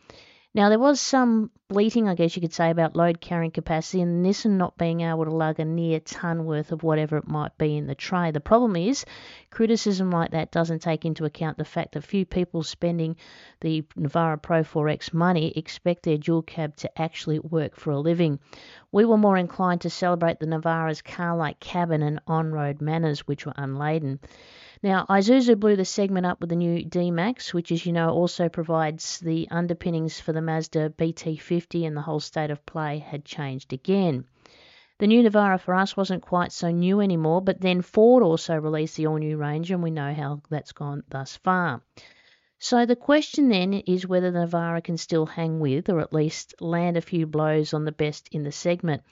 Now, 0.55 0.69
there 0.69 0.79
was 0.79 1.01
some 1.01 1.51
bleating, 1.67 2.07
I 2.07 2.15
guess 2.15 2.33
you 2.33 2.41
could 2.41 2.53
say, 2.53 2.69
about 2.69 2.95
load 2.95 3.19
carrying 3.19 3.51
capacity 3.51 4.01
and 4.01 4.25
Nissan 4.25 4.51
not 4.51 4.77
being 4.77 5.01
able 5.01 5.25
to 5.25 5.35
lug 5.35 5.59
a 5.59 5.65
near 5.65 5.99
ton 5.99 6.45
worth 6.45 6.71
of 6.71 6.81
whatever 6.81 7.17
it 7.17 7.27
might 7.27 7.57
be 7.57 7.75
in 7.75 7.87
the 7.87 7.93
tray. 7.93 8.31
The 8.31 8.39
problem 8.39 8.77
is, 8.77 9.03
criticism 9.51 10.11
like 10.11 10.31
that 10.31 10.53
doesn't 10.53 10.81
take 10.81 11.03
into 11.03 11.25
account 11.25 11.57
the 11.57 11.65
fact 11.65 11.91
that 11.91 12.05
few 12.05 12.25
people 12.25 12.63
spending 12.63 13.17
the 13.59 13.81
Navara 13.97 14.41
Pro 14.41 14.63
4X 14.63 15.13
money 15.13 15.51
expect 15.57 16.03
their 16.03 16.17
dual 16.17 16.41
cab 16.41 16.77
to 16.77 17.01
actually 17.01 17.39
work 17.39 17.75
for 17.75 17.91
a 17.91 17.99
living. 17.99 18.39
We 18.93 19.03
were 19.03 19.17
more 19.17 19.35
inclined 19.35 19.81
to 19.81 19.89
celebrate 19.89 20.39
the 20.39 20.45
Navara's 20.45 21.01
car 21.01 21.35
like 21.35 21.59
cabin 21.59 22.01
and 22.01 22.21
on 22.27 22.53
road 22.53 22.79
manners, 22.79 23.27
which 23.27 23.45
were 23.45 23.53
unladen. 23.57 24.21
Now, 24.83 25.05
Isuzu 25.09 25.59
blew 25.59 25.75
the 25.75 25.85
segment 25.85 26.25
up 26.25 26.41
with 26.41 26.49
the 26.49 26.55
new 26.55 26.83
D-Max, 26.83 27.53
which, 27.53 27.71
as 27.71 27.85
you 27.85 27.93
know, 27.93 28.09
also 28.09 28.49
provides 28.49 29.19
the 29.19 29.47
underpinnings 29.49 30.19
for 30.19 30.33
the 30.33 30.41
Mazda 30.41 30.91
BT50, 30.97 31.87
and 31.87 31.95
the 31.95 32.01
whole 32.01 32.19
state 32.19 32.51
of 32.51 32.65
play 32.65 32.99
had 32.99 33.25
changed 33.25 33.73
again. 33.73 34.25
The 34.97 35.07
new 35.07 35.23
Navara 35.23 35.59
for 35.59 35.73
us 35.75 35.97
wasn't 35.97 36.21
quite 36.21 36.51
so 36.51 36.71
new 36.71 37.01
anymore, 37.01 37.41
but 37.41 37.59
then 37.59 37.81
Ford 37.81 38.23
also 38.23 38.55
released 38.55 38.95
the 38.95 39.07
all 39.07 39.17
new 39.17 39.37
Ranger, 39.37 39.73
and 39.73 39.83
we 39.83 39.91
know 39.91 40.13
how 40.13 40.41
that's 40.49 40.71
gone 40.71 41.03
thus 41.09 41.35
far. 41.35 41.81
So 42.59 42.85
the 42.85 42.95
question 42.95 43.49
then 43.49 43.73
is 43.73 44.07
whether 44.07 44.31
the 44.31 44.39
Navara 44.39 44.81
can 44.81 44.97
still 44.97 45.25
hang 45.25 45.59
with, 45.59 45.89
or 45.89 45.99
at 45.99 46.13
least 46.13 46.55
land 46.61 46.95
a 46.95 47.01
few 47.01 47.27
blows 47.27 47.73
on 47.73 47.83
the 47.83 47.91
best 47.91 48.29
in 48.31 48.43
the 48.43 48.51
segment. 48.51 49.03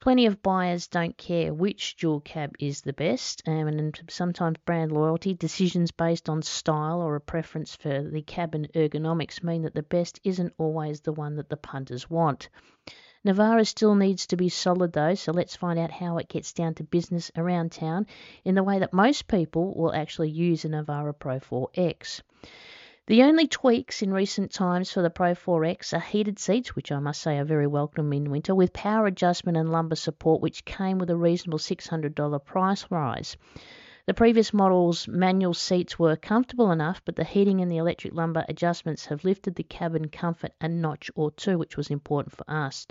Plenty 0.00 0.26
of 0.26 0.42
buyers 0.44 0.86
don't 0.86 1.18
care 1.18 1.52
which 1.52 1.96
dual 1.96 2.20
cab 2.20 2.54
is 2.60 2.82
the 2.82 2.92
best, 2.92 3.42
um, 3.48 3.66
and 3.66 4.00
sometimes 4.08 4.56
brand 4.64 4.92
loyalty, 4.92 5.34
decisions 5.34 5.90
based 5.90 6.28
on 6.28 6.40
style 6.42 7.02
or 7.02 7.16
a 7.16 7.20
preference 7.20 7.74
for 7.74 8.04
the 8.04 8.22
cabin 8.22 8.68
ergonomics 8.76 9.42
mean 9.42 9.62
that 9.62 9.74
the 9.74 9.82
best 9.82 10.20
isn't 10.22 10.54
always 10.56 11.00
the 11.00 11.12
one 11.12 11.34
that 11.34 11.48
the 11.48 11.56
punters 11.56 12.08
want. 12.08 12.48
Navara 13.24 13.66
still 13.66 13.96
needs 13.96 14.28
to 14.28 14.36
be 14.36 14.48
solid 14.48 14.92
though, 14.92 15.14
so 15.14 15.32
let's 15.32 15.56
find 15.56 15.80
out 15.80 15.90
how 15.90 16.18
it 16.18 16.28
gets 16.28 16.52
down 16.52 16.74
to 16.74 16.84
business 16.84 17.32
around 17.36 17.72
town 17.72 18.06
in 18.44 18.54
the 18.54 18.62
way 18.62 18.78
that 18.78 18.92
most 18.92 19.26
people 19.26 19.74
will 19.74 19.92
actually 19.92 20.30
use 20.30 20.64
a 20.64 20.68
Navara 20.68 21.12
Pro 21.12 21.40
4X. 21.40 22.22
The 23.08 23.22
only 23.22 23.46
tweaks 23.46 24.02
in 24.02 24.12
recent 24.12 24.52
times 24.52 24.92
for 24.92 25.00
the 25.00 25.08
Pro 25.08 25.32
4X 25.32 25.94
are 25.94 25.98
heated 25.98 26.38
seats, 26.38 26.76
which 26.76 26.92
I 26.92 26.98
must 26.98 27.22
say 27.22 27.38
are 27.38 27.44
very 27.46 27.66
welcome 27.66 28.12
in 28.12 28.30
winter, 28.30 28.54
with 28.54 28.74
power 28.74 29.06
adjustment 29.06 29.56
and 29.56 29.72
lumbar 29.72 29.96
support, 29.96 30.42
which 30.42 30.66
came 30.66 30.98
with 30.98 31.08
a 31.08 31.16
reasonable 31.16 31.58
$600 31.58 32.44
price 32.44 32.84
rise. 32.90 33.38
The 34.04 34.12
previous 34.12 34.52
model's 34.52 35.08
manual 35.08 35.54
seats 35.54 35.98
were 35.98 36.16
comfortable 36.16 36.70
enough, 36.70 37.00
but 37.06 37.16
the 37.16 37.24
heating 37.24 37.62
and 37.62 37.72
the 37.72 37.78
electric 37.78 38.12
lumbar 38.12 38.44
adjustments 38.46 39.06
have 39.06 39.24
lifted 39.24 39.54
the 39.54 39.62
cabin 39.62 40.10
comfort 40.10 40.52
a 40.60 40.68
notch 40.68 41.10
or 41.14 41.30
two, 41.30 41.56
which 41.56 41.78
was 41.78 41.88
important 41.88 42.36
for 42.36 42.44
us. 42.46 42.86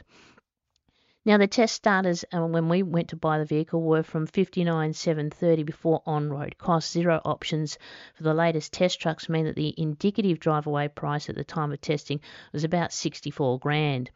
Now 1.27 1.37
the 1.37 1.45
test 1.45 1.75
starters 1.75 2.23
uh, 2.33 2.45
when 2.45 2.69
we 2.69 2.83
went 2.83 3.09
to 3.09 3.17
buy 3.17 3.37
the 3.37 3.43
vehicle 3.43 3.81
were 3.81 4.01
from 4.01 4.27
59,730 4.27 5.63
before 5.63 6.01
on-road 6.05 6.57
costs. 6.57 6.93
Zero 6.93 7.19
options 7.25 7.77
for 8.15 8.23
the 8.23 8.33
latest 8.33 8.71
test 8.71 9.01
trucks 9.01 9.27
mean 9.27 9.43
that 9.43 9.57
the 9.57 9.75
indicative 9.77 10.39
drive 10.39 10.67
away 10.67 10.87
price 10.87 11.27
at 11.27 11.35
the 11.35 11.43
time 11.43 11.73
of 11.73 11.81
testing 11.81 12.21
was 12.53 12.63
about 12.63 12.93
64 12.93 13.59
grand. 13.59 14.09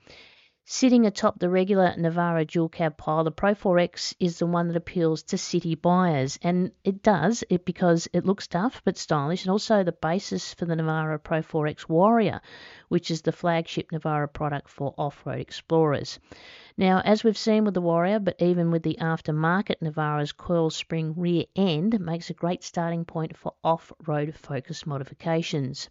Sitting 0.64 1.08
atop 1.08 1.40
the 1.40 1.50
regular 1.50 1.96
Navara 1.98 2.46
dual 2.46 2.70
cab 2.70 2.96
pile, 2.96 3.24
the 3.24 3.32
Pro 3.32 3.56
4X 3.56 4.14
is 4.20 4.38
the 4.38 4.46
one 4.46 4.68
that 4.68 4.78
appeals 4.78 5.24
to 5.24 5.38
city 5.38 5.74
buyers, 5.74 6.38
and 6.44 6.72
it 6.84 7.02
does 7.02 7.44
it 7.50 7.66
because 7.66 8.08
it 8.14 8.26
looks 8.26 8.48
tough 8.48 8.82
but 8.86 8.96
stylish, 8.96 9.44
and 9.44 9.52
also 9.52 9.84
the 9.84 9.92
basis 9.92 10.54
for 10.54 10.66
the 10.66 10.76
Navara 10.76 11.22
Pro 11.22 11.40
4X 11.40 11.90
Warrior, 11.90 12.42
which 12.90 13.10
is 13.10 13.24
the 13.24 13.32
flagship 13.32 13.92
Navara 13.92 14.32
product 14.32 14.70
for 14.70 14.94
off-road 15.00 15.40
explorers. 15.40 16.20
Now, 16.78 17.02
as 17.02 17.24
we've 17.24 17.38
seen 17.38 17.66
with 17.66 17.74
the 17.74 17.82
Warrior, 17.82 18.20
but 18.20 18.40
even 18.40 18.70
with 18.70 18.84
the 18.84 18.98
aftermarket 19.02 19.82
Navara's 19.82 20.32
coil 20.32 20.70
spring 20.70 21.16
rear 21.18 21.46
end 21.56 22.00
makes 22.00 22.30
a 22.30 22.36
great 22.36 22.64
starting 22.64 23.04
point 23.04 23.36
for 23.36 23.56
off-road 23.64 24.36
focus 24.36 24.86
modifications. 24.86 25.90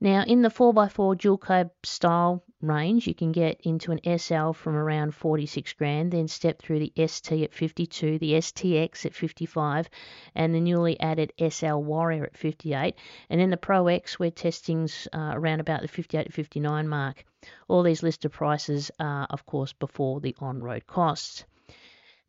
Now, 0.00 0.22
in 0.22 0.42
the 0.42 0.48
4x4 0.48 1.18
dual 1.18 1.38
cab 1.38 1.72
style 1.82 2.44
range, 2.62 3.06
you 3.06 3.14
can 3.14 3.32
get 3.32 3.60
into 3.62 3.92
an 3.92 4.18
SL 4.18 4.52
from 4.52 4.76
around 4.76 5.14
46 5.14 5.72
grand, 5.74 6.12
then 6.12 6.28
step 6.28 6.60
through 6.60 6.78
the 6.78 6.92
ST 7.06 7.42
at 7.42 7.54
52, 7.54 8.18
the 8.18 8.32
STX 8.34 9.06
at 9.06 9.14
55, 9.14 9.88
and 10.34 10.54
the 10.54 10.60
newly 10.60 10.98
added 11.00 11.32
SL 11.38 11.76
Warrior 11.76 12.24
at 12.24 12.36
58. 12.36 12.94
And 13.28 13.40
then 13.40 13.50
the 13.50 13.56
Pro 13.56 13.86
X, 13.86 14.18
we're 14.18 14.30
testing's 14.30 15.08
uh, 15.12 15.32
around 15.34 15.60
about 15.60 15.82
the 15.82 15.88
58 15.88 16.26
to 16.26 16.32
59 16.32 16.88
mark. 16.88 17.24
All 17.68 17.82
these 17.82 18.02
listed 18.02 18.32
prices 18.32 18.90
are, 19.00 19.26
of 19.30 19.46
course, 19.46 19.72
before 19.72 20.20
the 20.20 20.36
on 20.40 20.60
road 20.62 20.86
costs. 20.86 21.44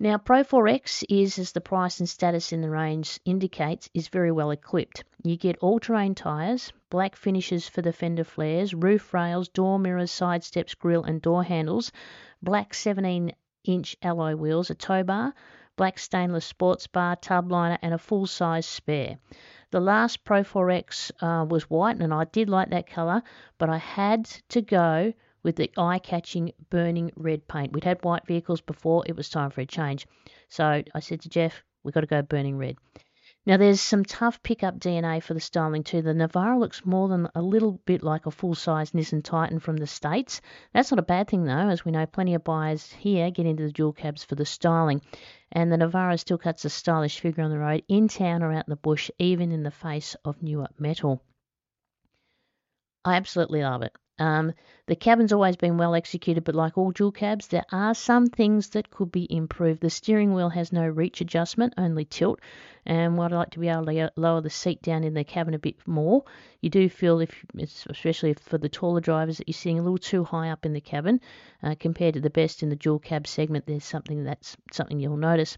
Now, 0.02 0.18
Pro 0.18 0.44
4X 0.44 1.04
is, 1.10 1.38
as 1.38 1.52
the 1.52 1.62
price 1.62 2.00
and 2.00 2.10
status 2.10 2.52
in 2.52 2.62
the 2.62 2.72
range 2.72 3.20
indicates, 3.24 3.88
is 3.94 4.08
very 4.08 4.32
well 4.32 4.50
equipped. 4.50 5.04
You 5.22 5.38
get 5.38 5.60
all-terrain 5.60 6.16
tyres, 6.16 6.74
black 6.90 7.16
finishes 7.16 7.70
for 7.70 7.84
the 7.84 7.94
fender 7.94 8.24
flares, 8.24 8.74
roof 8.74 9.14
rails, 9.14 9.48
door 9.48 9.78
mirrors, 9.78 10.10
side 10.10 10.44
steps, 10.44 10.74
grille 10.74 11.04
and 11.04 11.22
door 11.22 11.44
handles, 11.44 11.92
black 12.42 12.74
17-inch 12.74 13.96
alloy 14.02 14.34
wheels, 14.34 14.72
a 14.72 14.74
tow 14.74 15.04
bar, 15.04 15.36
black 15.76 16.00
stainless 16.00 16.46
sports 16.46 16.88
bar, 16.88 17.16
tub 17.16 17.52
liner 17.52 17.78
and 17.84 17.94
a 17.94 18.00
full-size 18.00 18.66
spare. 18.66 19.20
The 19.70 19.82
last 19.82 20.24
Pro 20.24 20.42
4X 20.42 21.12
uh, 21.22 21.46
was 21.46 21.70
white 21.70 21.98
and 21.98 22.12
I 22.12 22.24
did 22.24 22.50
like 22.50 22.72
that 22.72 22.88
colour, 22.88 23.22
but 23.60 23.70
I 23.70 23.78
had 23.78 24.26
to 24.50 24.64
go 24.64 25.14
with 25.44 25.56
the 25.56 25.72
eye-catching 25.78 26.52
burning 26.70 27.12
red 27.16 27.48
paint. 27.48 27.74
We'd 27.74 27.84
had 27.84 28.04
white 28.04 28.26
vehicles 28.28 28.62
before, 28.62 29.04
it 29.06 29.16
was 29.16 29.30
time 29.30 29.50
for 29.50 29.62
a 29.62 29.66
change. 29.66 30.08
So 30.50 30.84
I 30.94 31.00
said 31.00 31.22
to 31.22 31.30
Jeff, 31.30 31.64
we've 31.84 31.94
got 31.94 32.02
to 32.02 32.08
go 32.08 32.22
burning 32.22 32.58
red. 32.58 32.78
Now 33.44 33.58
there's 33.58 33.82
some 33.82 34.06
tough 34.06 34.44
pickup 34.44 34.78
DNA 34.78 35.24
for 35.24 35.34
the 35.34 35.40
styling 35.40 35.84
too. 35.84 36.04
The 36.04 36.14
Navara 36.14 36.60
looks 36.60 36.86
more 36.86 37.08
than 37.08 37.28
a 37.34 37.42
little 37.42 37.82
bit 37.86 38.04
like 38.04 38.28
a 38.28 38.32
full-size 38.32 38.92
Nissan 38.92 39.24
Titan 39.24 39.60
from 39.60 39.78
the 39.78 39.88
States. 39.88 40.42
That's 40.74 40.92
not 40.92 41.00
a 41.00 41.04
bad 41.04 41.28
thing 41.28 41.46
though, 41.46 41.70
as 41.70 41.84
we 41.84 41.92
know 41.92 42.06
plenty 42.06 42.36
of 42.36 42.44
buyers 42.44 42.92
here 42.92 43.32
get 43.32 43.48
into 43.48 43.64
the 43.64 43.72
dual 43.72 43.94
cabs 43.94 44.24
for 44.24 44.36
the 44.36 44.46
styling. 44.46 45.02
And 45.52 45.72
the 45.72 45.78
Navara 45.78 46.20
still 46.20 46.38
cuts 46.38 46.66
a 46.66 46.70
stylish 46.70 47.20
figure 47.20 47.44
on 47.44 47.50
the 47.50 47.58
road, 47.58 47.84
in 47.88 48.08
town 48.08 48.44
or 48.44 48.54
out 48.54 48.68
in 48.68 48.72
the 48.72 48.76
bush, 48.76 49.10
even 49.18 49.52
in 49.52 49.64
the 49.64 49.72
face 49.72 50.16
of 50.24 50.44
newer 50.44 50.68
metal. 50.78 51.24
I 53.04 53.16
absolutely 53.16 53.64
love 53.64 53.82
it. 53.82 53.98
Um, 54.22 54.54
the 54.86 54.96
cabin's 54.96 55.34
always 55.34 55.56
been 55.56 55.78
well 55.80 55.96
executed, 55.96 56.44
but 56.44 56.54
like 56.54 56.78
all 56.78 56.92
dual 56.92 57.12
cabs, 57.12 57.48
there 57.48 57.66
are 57.72 57.96
some 57.96 58.28
things 58.28 58.70
that 58.70 58.92
could 58.92 59.12
be 59.12 59.26
improved. 59.34 59.82
The 59.82 59.90
steering 59.90 60.36
wheel 60.36 60.50
has 60.50 60.72
no 60.72 60.88
reach 60.88 61.22
adjustment, 61.22 61.74
only 61.76 62.06
tilt, 62.06 62.40
and 62.86 63.18
what 63.18 63.32
I'd 63.32 63.38
like 63.38 63.50
to 63.52 63.60
be 63.60 63.68
able 63.68 63.86
to 63.86 64.12
lower 64.16 64.42
the 64.42 64.50
seat 64.50 64.82
down 64.82 65.04
in 65.04 65.14
the 65.14 65.24
cabin 65.24 65.54
a 65.54 65.60
bit 65.60 65.76
more. 65.88 66.24
You 66.62 66.70
do 66.70 66.90
feel, 66.90 67.20
if 67.20 67.46
especially 67.58 68.34
for 68.34 68.58
the 68.58 68.70
taller 68.70 69.02
drivers, 69.02 69.38
that 69.38 69.48
you're 69.48 69.54
sitting 69.54 69.80
a 69.80 69.84
little 69.84 69.98
too 69.98 70.24
high 70.24 70.50
up 70.50 70.66
in 70.66 70.74
the 70.74 70.82
cabin 70.82 71.22
uh, 71.64 71.76
compared 71.80 72.16
to 72.16 72.22
the 72.22 72.30
best 72.30 72.64
in 72.64 72.70
the 72.70 72.76
dual 72.76 73.00
cab 73.00 73.28
segment. 73.28 73.66
There's 73.66 73.86
something 73.86 74.24
that's 74.24 74.58
something 74.72 75.00
you'll 75.00 75.18
notice. 75.18 75.58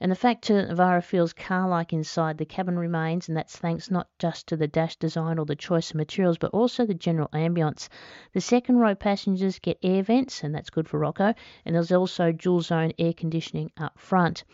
And 0.00 0.12
the 0.12 0.16
fact 0.16 0.46
that 0.48 0.68
Navara 0.68 1.02
feels 1.02 1.32
car-like 1.32 1.92
inside 1.92 2.38
the 2.38 2.44
cabin 2.44 2.78
remains, 2.78 3.28
and 3.28 3.36
that's 3.36 3.56
thanks 3.56 3.90
not 3.90 4.08
just 4.18 4.46
to 4.48 4.56
the 4.56 4.68
dash 4.68 4.96
design 4.96 5.38
or 5.38 5.44
the 5.44 5.56
choice 5.56 5.90
of 5.90 5.96
materials, 5.96 6.38
but 6.38 6.52
also 6.52 6.86
the 6.86 6.94
general 6.94 7.28
ambience. 7.32 7.88
The 8.32 8.40
second 8.40 8.76
row 8.76 8.94
passengers 8.94 9.58
get 9.58 9.78
air 9.82 10.02
vents, 10.02 10.44
and 10.44 10.54
that's 10.54 10.70
good 10.70 10.88
for 10.88 10.98
Rocco, 10.98 11.34
and 11.64 11.74
there's 11.74 11.92
also 11.92 12.30
dual 12.30 12.60
zone 12.60 12.92
air 12.98 13.12
conditioning 13.12 13.72
up 13.76 13.98
front. 13.98 14.44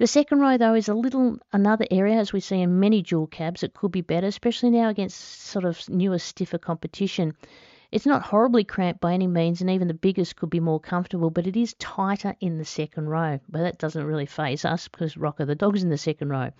The 0.00 0.06
second 0.06 0.40
row, 0.40 0.56
though, 0.56 0.72
is 0.72 0.88
a 0.88 0.94
little 0.94 1.36
another 1.52 1.84
area, 1.90 2.16
as 2.16 2.32
we 2.32 2.40
see 2.40 2.62
in 2.62 2.80
many 2.80 3.02
dual 3.02 3.26
cabs, 3.26 3.62
it 3.62 3.74
could 3.74 3.92
be 3.92 4.00
better, 4.00 4.28
especially 4.28 4.70
now 4.70 4.88
against 4.88 5.42
sort 5.42 5.66
of 5.66 5.86
newer, 5.90 6.18
stiffer 6.18 6.56
competition. 6.56 7.34
It's 7.92 8.06
not 8.06 8.22
horribly 8.22 8.64
cramped 8.64 9.02
by 9.02 9.12
any 9.12 9.26
means, 9.26 9.60
and 9.60 9.68
even 9.68 9.88
the 9.88 9.92
biggest 9.92 10.36
could 10.36 10.48
be 10.48 10.58
more 10.58 10.80
comfortable, 10.80 11.28
but 11.28 11.46
it 11.46 11.54
is 11.54 11.74
tighter 11.74 12.34
in 12.40 12.56
the 12.56 12.64
second 12.64 13.10
row. 13.10 13.40
But 13.46 13.60
that 13.60 13.78
doesn't 13.78 14.06
really 14.06 14.24
phase 14.24 14.64
us 14.64 14.88
because 14.88 15.18
Rocco 15.18 15.44
the 15.44 15.54
dog's 15.54 15.82
in 15.82 15.90
the 15.90 15.98
second 15.98 16.30
row. 16.30 16.50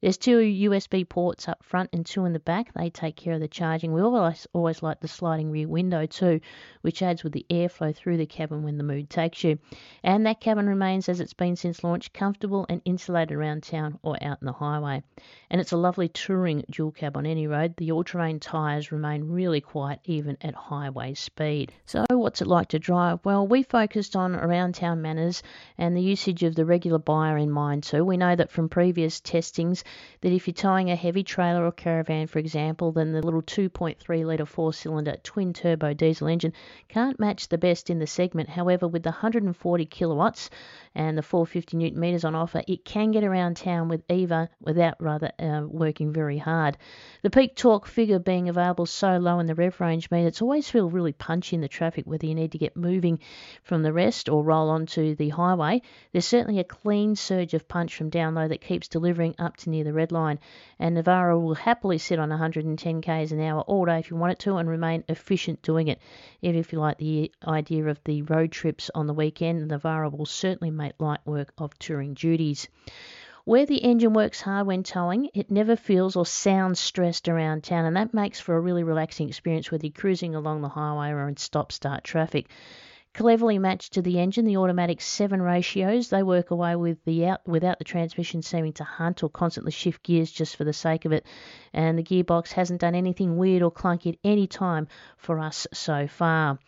There's 0.00 0.16
two 0.16 0.38
USB 0.38 1.08
ports 1.08 1.48
up 1.48 1.64
front 1.64 1.90
and 1.92 2.06
two 2.06 2.24
in 2.24 2.32
the 2.32 2.38
back. 2.38 2.72
They 2.72 2.88
take 2.88 3.16
care 3.16 3.34
of 3.34 3.40
the 3.40 3.48
charging. 3.48 3.92
We 3.92 4.00
always, 4.00 4.46
always 4.52 4.80
like 4.80 5.00
the 5.00 5.08
sliding 5.08 5.50
rear 5.50 5.66
window 5.66 6.06
too, 6.06 6.40
which 6.82 7.02
adds 7.02 7.24
with 7.24 7.32
the 7.32 7.44
airflow 7.50 7.92
through 7.92 8.18
the 8.18 8.26
cabin 8.26 8.62
when 8.62 8.78
the 8.78 8.84
mood 8.84 9.10
takes 9.10 9.42
you. 9.42 9.58
And 10.04 10.24
that 10.26 10.40
cabin 10.40 10.68
remains 10.68 11.08
as 11.08 11.18
it's 11.18 11.34
been 11.34 11.56
since 11.56 11.82
launch, 11.82 12.12
comfortable 12.12 12.64
and 12.68 12.80
insulated 12.84 13.36
around 13.36 13.64
town 13.64 13.98
or 14.02 14.16
out 14.22 14.38
in 14.40 14.46
the 14.46 14.52
highway. 14.52 15.02
And 15.50 15.60
it's 15.60 15.72
a 15.72 15.76
lovely 15.76 16.08
touring 16.08 16.64
dual 16.70 16.92
cab 16.92 17.16
on 17.16 17.26
any 17.26 17.48
road. 17.48 17.74
The 17.76 17.90
all-terrain 17.90 18.38
tyres 18.38 18.92
remain 18.92 19.24
really 19.24 19.60
quiet 19.60 19.98
even 20.04 20.38
at 20.42 20.54
highway 20.54 21.14
speed. 21.14 21.72
So 21.86 22.04
what's 22.18 22.42
it 22.42 22.46
like 22.46 22.68
to 22.68 22.78
drive? 22.78 23.20
Well, 23.24 23.46
we 23.46 23.62
focused 23.62 24.16
on 24.16 24.34
around 24.34 24.74
town 24.74 25.00
manners 25.02 25.42
and 25.76 25.96
the 25.96 26.02
usage 26.02 26.42
of 26.42 26.54
the 26.54 26.64
regular 26.64 26.98
buyer 26.98 27.36
in 27.36 27.50
mind 27.50 27.84
too. 27.84 28.04
We 28.04 28.16
know 28.16 28.34
that 28.36 28.50
from 28.50 28.68
previous 28.68 29.20
testings 29.20 29.84
that 30.20 30.32
if 30.32 30.46
you're 30.46 30.54
towing 30.54 30.90
a 30.90 30.96
heavy 30.96 31.22
trailer 31.22 31.64
or 31.64 31.72
caravan, 31.72 32.26
for 32.26 32.38
example, 32.38 32.92
then 32.92 33.12
the 33.12 33.22
little 33.22 33.42
2.3 33.42 34.24
litre 34.24 34.46
four 34.46 34.72
cylinder 34.72 35.16
twin 35.22 35.52
turbo 35.52 35.94
diesel 35.94 36.28
engine 36.28 36.52
can't 36.88 37.20
match 37.20 37.48
the 37.48 37.58
best 37.58 37.90
in 37.90 37.98
the 37.98 38.06
segment. 38.06 38.48
However, 38.48 38.88
with 38.88 39.02
the 39.02 39.10
140 39.10 39.86
kilowatts 39.86 40.50
and 40.94 41.16
the 41.16 41.22
450 41.22 41.76
newton 41.76 42.00
meters 42.00 42.24
on 42.24 42.34
offer, 42.34 42.62
it 42.66 42.84
can 42.84 43.10
get 43.10 43.24
around 43.24 43.56
town 43.56 43.88
with 43.88 44.02
EVA 44.10 44.48
without 44.60 44.94
rather 45.00 45.30
uh, 45.38 45.62
working 45.66 46.12
very 46.12 46.38
hard. 46.38 46.76
The 47.22 47.30
peak 47.30 47.56
torque 47.56 47.86
figure 47.86 48.18
being 48.18 48.48
available 48.48 48.86
so 48.86 49.18
low 49.18 49.38
in 49.38 49.46
the 49.46 49.54
rev 49.54 49.80
range 49.80 50.10
means 50.10 50.26
it's 50.26 50.42
always 50.42 50.68
feel 50.68 50.90
really 50.90 51.12
punchy 51.12 51.56
in 51.56 51.62
the 51.62 51.68
traffic 51.68 52.06
whether 52.18 52.26
you 52.26 52.34
need 52.34 52.50
to 52.50 52.58
get 52.58 52.76
moving 52.76 53.20
from 53.62 53.84
the 53.84 53.92
rest 53.92 54.28
or 54.28 54.42
roll 54.42 54.70
onto 54.70 55.14
the 55.14 55.28
highway. 55.28 55.80
There's 56.10 56.26
certainly 56.26 56.58
a 56.58 56.64
clean 56.64 57.14
surge 57.14 57.54
of 57.54 57.68
punch 57.68 57.94
from 57.94 58.10
down 58.10 58.34
low 58.34 58.48
that 58.48 58.60
keeps 58.60 58.88
delivering 58.88 59.36
up 59.38 59.56
to 59.58 59.70
near 59.70 59.84
the 59.84 59.92
red 59.92 60.10
line. 60.10 60.40
And 60.80 60.96
Navara 60.96 61.40
will 61.40 61.54
happily 61.54 61.98
sit 61.98 62.18
on 62.18 62.30
110 62.30 63.02
k's 63.02 63.30
an 63.30 63.40
hour 63.40 63.60
all 63.60 63.84
day 63.84 64.00
if 64.00 64.10
you 64.10 64.16
want 64.16 64.32
it 64.32 64.40
to 64.40 64.56
and 64.56 64.68
remain 64.68 65.04
efficient 65.08 65.62
doing 65.62 65.86
it. 65.86 66.00
Even 66.42 66.58
if 66.58 66.72
you 66.72 66.80
like 66.80 66.98
the 66.98 67.30
idea 67.46 67.86
of 67.86 68.02
the 68.02 68.22
road 68.22 68.50
trips 68.50 68.90
on 68.96 69.06
the 69.06 69.14
weekend, 69.14 69.70
Navara 69.70 70.10
will 70.10 70.26
certainly 70.26 70.72
make 70.72 70.94
light 70.98 71.24
work 71.24 71.52
of 71.56 71.78
touring 71.78 72.14
duties. 72.14 72.66
Where 73.44 73.66
the 73.66 73.84
engine 73.84 74.14
works 74.14 74.40
hard 74.40 74.66
when 74.66 74.82
towing, 74.82 75.30
it 75.32 75.50
never 75.50 75.76
feels 75.76 76.16
or 76.16 76.26
sounds 76.26 76.80
stressed 76.80 77.28
around 77.28 77.62
town, 77.62 77.84
and 77.84 77.96
that 77.96 78.12
makes 78.12 78.40
for 78.40 78.56
a 78.56 78.60
really 78.60 78.82
relaxing 78.82 79.28
experience 79.28 79.70
whether 79.70 79.86
you're 79.86 79.92
cruising 79.92 80.34
along 80.34 80.62
the 80.62 80.68
highway 80.68 81.10
or 81.10 81.28
in 81.28 81.36
stop 81.36 81.70
start 81.70 82.04
traffic 82.04 82.48
cleverly 83.14 83.58
matched 83.58 83.94
to 83.94 84.02
the 84.02 84.18
engine, 84.18 84.44
the 84.44 84.56
automatic 84.56 85.00
seven 85.00 85.42
ratios. 85.42 86.08
They 86.08 86.22
work 86.22 86.50
away 86.50 86.76
with 86.76 87.04
the 87.04 87.26
out 87.26 87.46
without 87.46 87.78
the 87.78 87.84
transmission 87.84 88.42
seeming 88.42 88.72
to 88.74 88.84
hunt 88.84 89.22
or 89.22 89.30
constantly 89.30 89.72
shift 89.72 90.02
gears 90.02 90.30
just 90.30 90.56
for 90.56 90.64
the 90.64 90.72
sake 90.72 91.04
of 91.04 91.12
it. 91.12 91.26
And 91.72 91.98
the 91.98 92.02
gearbox 92.02 92.52
hasn't 92.52 92.80
done 92.80 92.94
anything 92.94 93.36
weird 93.36 93.62
or 93.62 93.72
clunky 93.72 94.12
at 94.12 94.18
any 94.24 94.46
time 94.46 94.88
for 95.16 95.38
us 95.38 95.66
so 95.72 96.06
far. 96.06 96.58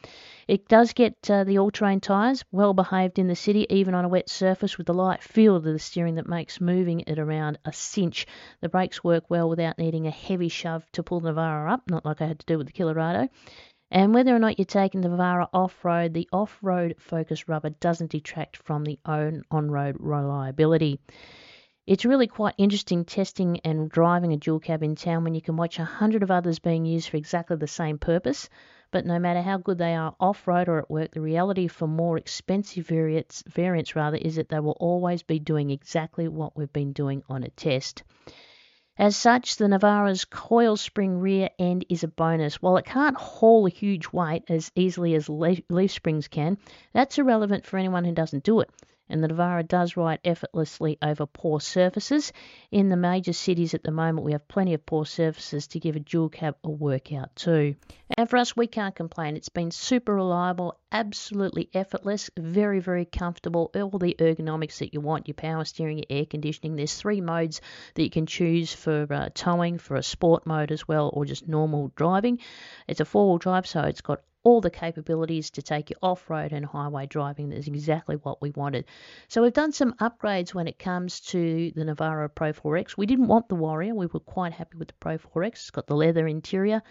It 0.48 0.66
does 0.66 0.92
get 0.92 1.30
uh, 1.30 1.44
the 1.44 1.58
all-terrain 1.58 2.00
tyres, 2.00 2.44
well 2.50 2.74
behaved 2.74 3.18
in 3.18 3.28
the 3.28 3.36
city, 3.36 3.66
even 3.70 3.94
on 3.94 4.04
a 4.04 4.08
wet 4.08 4.28
surface 4.28 4.76
with 4.76 4.88
the 4.88 4.94
light 4.94 5.22
feel 5.22 5.54
of 5.54 5.62
the 5.62 5.78
steering 5.78 6.16
that 6.16 6.26
makes 6.26 6.60
moving 6.60 7.04
it 7.06 7.18
around 7.18 7.58
a 7.64 7.72
cinch. 7.72 8.26
The 8.60 8.68
brakes 8.68 9.04
work 9.04 9.30
well 9.30 9.48
without 9.48 9.78
needing 9.78 10.06
a 10.06 10.10
heavy 10.10 10.48
shove 10.48 10.84
to 10.92 11.02
pull 11.02 11.20
the 11.20 11.32
Navara 11.32 11.72
up, 11.72 11.88
not 11.88 12.04
like 12.04 12.20
I 12.20 12.26
had 12.26 12.40
to 12.40 12.46
do 12.46 12.58
with 12.58 12.66
the 12.66 12.72
Colorado. 12.72 13.28
And 13.92 14.14
whether 14.14 14.34
or 14.34 14.38
not 14.38 14.58
you're 14.58 14.66
taking 14.66 15.00
the 15.00 15.08
Navara 15.08 15.48
off 15.52 15.84
road, 15.84 16.14
the 16.14 16.28
off 16.32 16.56
road 16.62 16.94
focus 16.98 17.48
rubber 17.48 17.70
doesn't 17.70 18.12
detract 18.12 18.56
from 18.56 18.84
the 18.84 19.00
own 19.04 19.42
on 19.50 19.68
road 19.68 19.96
reliability. 19.98 21.00
It's 21.88 22.04
really 22.04 22.28
quite 22.28 22.54
interesting 22.56 23.04
testing 23.04 23.58
and 23.64 23.90
driving 23.90 24.32
a 24.32 24.36
dual 24.36 24.60
cab 24.60 24.84
in 24.84 24.94
town 24.94 25.24
when 25.24 25.34
you 25.34 25.42
can 25.42 25.56
watch 25.56 25.80
a 25.80 25.84
hundred 25.84 26.22
of 26.22 26.30
others 26.30 26.60
being 26.60 26.84
used 26.84 27.08
for 27.08 27.16
exactly 27.16 27.56
the 27.56 27.66
same 27.66 27.98
purpose. 27.98 28.48
But 28.92 29.06
no 29.06 29.18
matter 29.18 29.42
how 29.42 29.56
good 29.56 29.78
they 29.78 29.96
are 29.96 30.14
off 30.20 30.46
road 30.46 30.68
or 30.68 30.78
at 30.78 30.90
work, 30.90 31.10
the 31.10 31.20
reality 31.20 31.66
for 31.66 31.88
more 31.88 32.16
expensive 32.16 32.86
variants, 32.86 33.42
variants 33.48 33.96
rather, 33.96 34.18
is 34.18 34.36
that 34.36 34.50
they 34.50 34.60
will 34.60 34.76
always 34.78 35.24
be 35.24 35.40
doing 35.40 35.70
exactly 35.70 36.28
what 36.28 36.56
we've 36.56 36.72
been 36.72 36.92
doing 36.92 37.24
on 37.28 37.42
a 37.42 37.50
test. 37.50 38.04
As 39.00 39.16
such, 39.16 39.56
the 39.56 39.66
Navara's 39.66 40.26
coil 40.26 40.76
spring 40.76 41.20
rear 41.20 41.48
end 41.58 41.86
is 41.88 42.04
a 42.04 42.08
bonus. 42.08 42.60
While 42.60 42.76
it 42.76 42.84
can't 42.84 43.16
haul 43.16 43.66
a 43.66 43.70
huge 43.70 44.08
weight 44.12 44.42
as 44.50 44.70
easily 44.74 45.14
as 45.14 45.26
leaf, 45.26 45.62
springs 45.90 46.28
can, 46.28 46.58
that's 46.92 47.16
irrelevant 47.16 47.64
for 47.64 47.78
anyone 47.78 48.04
who 48.04 48.12
doesn't 48.12 48.44
do 48.44 48.60
it 48.60 48.68
and 49.10 49.22
the 49.22 49.28
Navara 49.28 49.66
does 49.66 49.96
ride 49.96 50.20
effortlessly 50.24 50.98
over 51.02 51.26
poor 51.26 51.60
surfaces. 51.60 52.32
In 52.70 52.88
the 52.88 52.96
major 52.96 53.32
cities 53.32 53.74
at 53.74 53.82
the 53.82 53.90
moment, 53.90 54.24
we 54.24 54.32
have 54.32 54.48
plenty 54.48 54.74
of 54.74 54.86
poor 54.86 55.04
surfaces 55.04 55.66
to 55.68 55.80
give 55.80 55.96
a 55.96 56.00
dual 56.00 56.28
cab 56.28 56.56
a 56.64 56.70
workout 56.70 57.34
too. 57.36 57.74
And 58.16 58.28
for 58.28 58.36
us, 58.36 58.56
we 58.56 58.66
can't 58.66 58.94
complain. 58.94 59.36
It's 59.36 59.48
been 59.48 59.70
super 59.70 60.14
reliable, 60.14 60.78
absolutely 60.92 61.68
effortless, 61.74 62.30
very, 62.36 62.80
very 62.80 63.04
comfortable, 63.04 63.70
all 63.74 63.98
the 63.98 64.16
ergonomics 64.18 64.78
that 64.78 64.94
you 64.94 65.00
want 65.00 65.28
your 65.28 65.34
power 65.34 65.64
steering, 65.64 65.98
your 65.98 66.06
air 66.10 66.26
conditioning. 66.26 66.76
There's 66.76 66.94
three 66.94 67.20
modes 67.20 67.60
that 67.94 68.02
you 68.02 68.10
can 68.10 68.26
choose 68.26 68.72
for 68.72 69.06
uh, 69.10 69.28
towing, 69.34 69.78
for 69.78 69.96
a 69.96 70.02
sport 70.02 70.46
mode 70.46 70.72
as 70.72 70.86
well, 70.88 71.10
or 71.12 71.24
just 71.24 71.48
normal 71.48 71.92
driving. 71.94 72.40
It's 72.88 73.00
a 73.00 73.04
four 73.04 73.28
wheel 73.28 73.38
drive, 73.38 73.66
so 73.66 73.82
it's 73.82 74.00
got 74.00 74.22
all 74.42 74.60
the 74.60 74.70
capabilities 74.70 75.50
to 75.50 75.62
take 75.62 75.90
you 75.90 75.96
off 76.02 76.28
road 76.30 76.52
and 76.52 76.64
highway 76.64 77.06
driving. 77.06 77.50
That's 77.50 77.66
exactly 77.66 78.16
what 78.16 78.40
we 78.40 78.50
wanted. 78.50 78.86
So 79.28 79.42
we've 79.42 79.52
done 79.52 79.72
some 79.72 79.92
upgrades 79.94 80.54
when 80.54 80.66
it 80.66 80.78
comes 80.78 81.20
to 81.20 81.72
the 81.74 81.84
Navara 81.84 82.28
Pro 82.34 82.52
4X. 82.52 82.96
We 82.96 83.06
didn't 83.06 83.28
want 83.28 83.48
the 83.48 83.54
Warrior, 83.54 83.94
we 83.94 84.06
were 84.06 84.20
quite 84.20 84.52
happy 84.52 84.78
with 84.78 84.88
the 84.88 84.94
Pro 84.94 85.18
4X. 85.18 85.46
It's 85.52 85.70
got 85.70 85.86
the 85.86 85.96
leather 85.96 86.26
interior. 86.26 86.82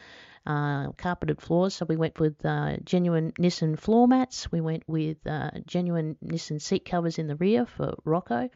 Uh, 0.46 0.94
carpeted 0.94 1.42
floors, 1.42 1.76
so 1.76 1.86
we 1.86 1.98
went 1.98 2.18
with 2.18 2.44
uh, 2.46 2.78
genuine 2.84 3.34
Nissan 3.34 3.78
floor 3.78 4.08
mats. 4.08 4.50
We 4.52 4.62
went 4.62 4.84
with 4.88 5.18
uh, 5.28 5.52
genuine 5.68 6.16
Nissan 6.26 6.62
seat 6.62 6.86
covers 6.86 7.20
in 7.20 7.28
the 7.28 7.36
rear 7.36 7.66
for 7.66 7.96
Rocco. 8.06 8.50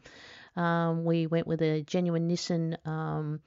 Um, 0.56 1.04
we 1.04 1.26
went 1.26 1.46
with 1.46 1.60
a 1.62 1.82
genuine 1.82 2.28
Nissan 2.28 2.84
um, 2.86 3.40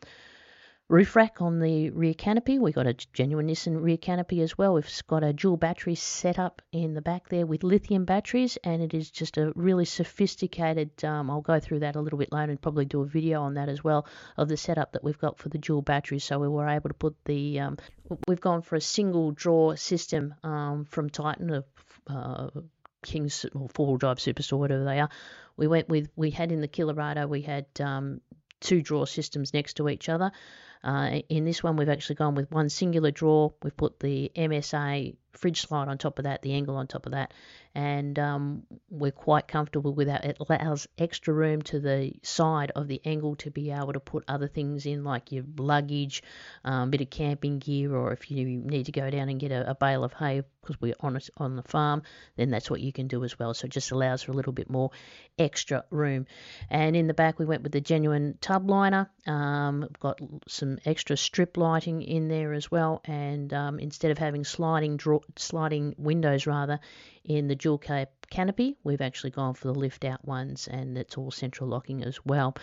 roof 0.90 1.18
rack 1.18 1.42
on 1.42 1.60
the 1.60 1.90
rear 1.90 2.14
canopy. 2.14 2.60
We've 2.60 2.74
got 2.74 2.88
a 2.88 2.94
genuine 2.94 3.48
Nissan 3.48 3.82
rear 3.82 3.98
canopy 3.98 4.42
as 4.42 4.58
well. 4.58 4.74
We've 4.74 5.04
got 5.08 5.24
a 5.24 5.34
dual 5.34 5.58
battery 5.58 5.96
set 5.96 6.40
up 6.40 6.62
in 6.72 6.94
the 6.94 7.02
back 7.02 7.28
there 7.28 7.46
with 7.46 7.64
lithium 7.64 8.06
batteries, 8.06 8.58
and 8.64 8.82
it 8.82 8.94
is 8.94 9.12
just 9.12 9.38
a 9.38 9.52
really 9.56 9.84
sophisticated. 9.84 11.04
Um, 11.04 11.30
I'll 11.30 11.42
go 11.42 11.60
through 11.60 11.80
that 11.80 11.98
a 11.98 12.02
little 12.02 12.20
bit 12.20 12.32
later 12.32 12.52
and 12.52 12.62
probably 12.62 12.86
do 12.86 13.02
a 13.02 13.06
video 13.06 13.42
on 13.42 13.56
that 13.56 13.68
as 13.68 13.84
well 13.84 14.08
of 14.38 14.48
the 14.48 14.56
setup 14.56 14.94
that 14.94 15.04
we've 15.04 15.20
got 15.20 15.38
for 15.38 15.50
the 15.50 15.58
dual 15.58 15.82
batteries. 15.82 16.24
So 16.24 16.40
we 16.40 16.48
were 16.48 16.68
able 16.68 16.90
to 16.90 16.96
put 16.96 17.16
the. 17.26 17.60
Um, 17.60 17.78
we've 18.28 18.42
gone 18.42 18.62
for 18.62 18.76
a 18.76 18.82
single 18.82 19.32
draw 19.32 19.76
system 19.76 20.36
um, 20.44 20.86
from 20.86 21.10
Titan, 21.10 21.64
uh, 22.08 22.50
King's 23.04 23.46
or 23.54 23.68
four 23.70 23.88
wheel 23.88 23.98
drive 23.98 24.18
superstore, 24.20 24.60
whatever 24.60 24.86
they 24.86 25.02
are. 25.02 25.10
We 25.58 25.68
went 25.68 25.90
with 25.90 26.10
we 26.16 26.32
had 26.32 26.54
in 26.54 26.62
the 26.62 26.68
Colorado 26.70 27.28
we 27.28 27.42
had 27.42 27.66
um, 27.82 28.22
two 28.62 28.82
draw 28.82 29.06
systems 29.06 29.54
next 29.54 29.76
to 29.76 29.90
each 29.90 30.08
other. 30.08 30.32
Uh, 30.84 31.20
in 31.30 31.46
this 31.46 31.64
one, 31.64 31.76
we've 31.76 31.90
actually 31.90 32.16
gone 32.16 32.36
with 32.36 32.52
one 32.52 32.70
singular 32.70 33.12
draw. 33.12 33.52
We've 33.64 33.76
put 33.76 34.00
the 34.00 34.32
MSA 34.36 35.16
fridge 35.38 35.62
slide 35.62 35.88
on 35.88 35.98
top 35.98 36.20
of 36.20 36.26
that, 36.26 36.42
the 36.42 36.54
angle 36.54 36.76
on 36.76 36.88
top 36.88 37.06
of 37.06 37.14
that, 37.14 37.34
and 37.76 38.18
um, 38.18 38.64
we're 38.90 39.12
quite 39.12 39.48
comfortable 39.48 39.94
with 39.94 40.08
that. 40.08 40.26
It 40.26 40.38
allows 40.40 40.88
extra 40.98 41.34
room 41.34 41.62
to 41.64 41.80
the 41.80 42.14
side 42.24 42.72
of 42.76 42.88
the 42.88 43.02
angle 43.06 43.36
to 43.38 43.52
be 43.52 43.72
able 43.72 43.94
to 43.94 44.00
put 44.00 44.24
other 44.28 44.48
things 44.48 44.86
in, 44.86 45.04
like 45.04 45.32
your 45.32 45.44
luggage, 45.58 46.24
a 46.66 46.72
um, 46.72 46.90
bit 46.90 47.02
of 47.02 47.10
camping 47.10 47.60
gear, 47.60 47.96
or 47.96 48.14
if 48.14 48.32
you 48.32 48.46
need 48.46 48.88
to 48.88 48.92
go 48.92 49.10
down 49.10 49.30
and 49.30 49.40
get 49.40 49.52
a, 49.52 49.72
a 49.72 49.76
bale 49.76 50.04
of 50.04 50.14
hay 50.14 50.44
because 50.68 50.82
we're 50.82 50.96
on 51.00 51.20
on 51.38 51.56
the 51.56 51.64
farm, 51.64 52.04
then 52.36 52.50
that's 52.50 52.70
what 52.70 52.82
you 52.82 52.92
can 52.92 53.08
do 53.08 53.24
as 53.24 53.40
well. 53.40 53.54
So 53.54 53.66
it 53.66 53.72
just 53.72 53.92
allows 53.92 54.24
for 54.24 54.32
a 54.32 54.36
little 54.36 54.54
bit 54.54 54.70
more 54.70 54.92
extra 55.40 55.86
room. 55.90 56.26
And 56.70 56.96
in 56.96 57.08
the 57.08 57.14
back, 57.14 57.40
we 57.40 57.46
went 57.46 57.64
with 57.64 57.72
the 57.72 57.82
genuine 57.82 58.38
tub 58.42 58.70
liner. 58.70 59.10
Um, 59.26 59.88
got 60.00 60.20
some 60.48 60.78
extra 60.86 61.16
strip 61.16 61.58
lighting 61.58 62.02
in 62.02 62.28
there 62.28 62.54
as 62.54 62.70
well, 62.70 63.02
and 63.06 63.54
um, 63.54 63.80
instead 63.80 64.12
of 64.12 64.18
having 64.18 64.44
sliding 64.44 64.98
draw, 64.98 65.20
sliding 65.36 65.96
windows 65.98 66.48
rather 66.48 66.80
in 67.24 67.48
the 67.48 67.56
dual 67.56 67.78
cab 67.78 68.08
canopy. 68.30 68.78
We've 68.84 69.02
actually 69.02 69.32
gone 69.32 69.54
for 69.54 69.68
the 69.68 69.78
lift 69.78 70.06
out 70.06 70.26
ones 70.26 70.68
and 70.68 70.98
it's 70.98 71.18
all 71.18 71.32
central 71.32 71.70
locking 71.70 72.04
as 72.04 72.20
well. 72.26 72.56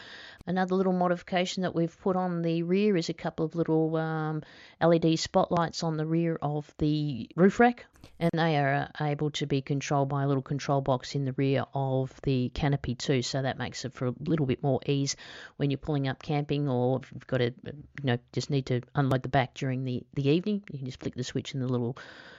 Another 0.47 0.75
little 0.75 0.92
modification 0.92 1.62
that 1.62 1.75
we've 1.75 1.99
put 2.00 2.16
on 2.16 2.42
the 2.42 2.62
rear 2.62 2.97
is 2.97 3.09
a 3.09 3.14
couple 3.14 3.47
of 3.47 3.54
little 3.54 3.97
um, 3.97 4.42
LED 4.80 5.18
spotlights 5.18 5.83
on 5.83 5.97
the 5.97 6.06
rear 6.06 6.38
of 6.40 6.73
the 6.78 7.28
roof 7.37 7.61
rack 7.61 7.87
and 8.18 8.30
they 8.35 8.56
are 8.59 8.75
uh, 8.75 9.04
able 9.04 9.30
to 9.30 9.47
be 9.47 9.61
controlled 9.62 10.09
by 10.09 10.23
a 10.23 10.28
little 10.28 10.42
control 10.42 10.80
box 10.80 11.14
in 11.14 11.25
the 11.25 11.33
rear 11.33 11.64
of 11.75 12.12
the 12.23 12.50
canopy 12.50 12.94
too 12.94 13.23
so 13.23 13.42
that 13.42 13.59
makes 13.59 13.85
it 13.85 13.92
for 13.92 14.09
a 14.09 14.14
little 14.21 14.47
bit 14.47 14.62
more 14.62 14.80
ease 14.87 15.16
when 15.56 15.71
you're 15.71 15.78
pulling 15.78 16.09
up 16.09 16.23
camping 16.23 16.68
or 16.68 17.00
if 17.02 17.12
you've 17.12 17.26
got 17.26 17.38
to 17.38 17.52
you 17.64 18.04
know 18.04 18.18
just 18.33 18.50
need 18.50 18.66
to 18.66 18.80
unload 18.94 19.23
the 19.23 19.28
back 19.28 19.54
during 19.54 19.85
the, 19.85 20.02
the 20.14 20.28
evening 20.28 20.62
you 20.71 20.78
can 20.78 20.87
just 20.87 21.00
flick 21.00 21.14
the 21.14 21.25
switch 21.25 21.54
and 21.54 21.62
the 21.62 21.68
little 21.68 21.97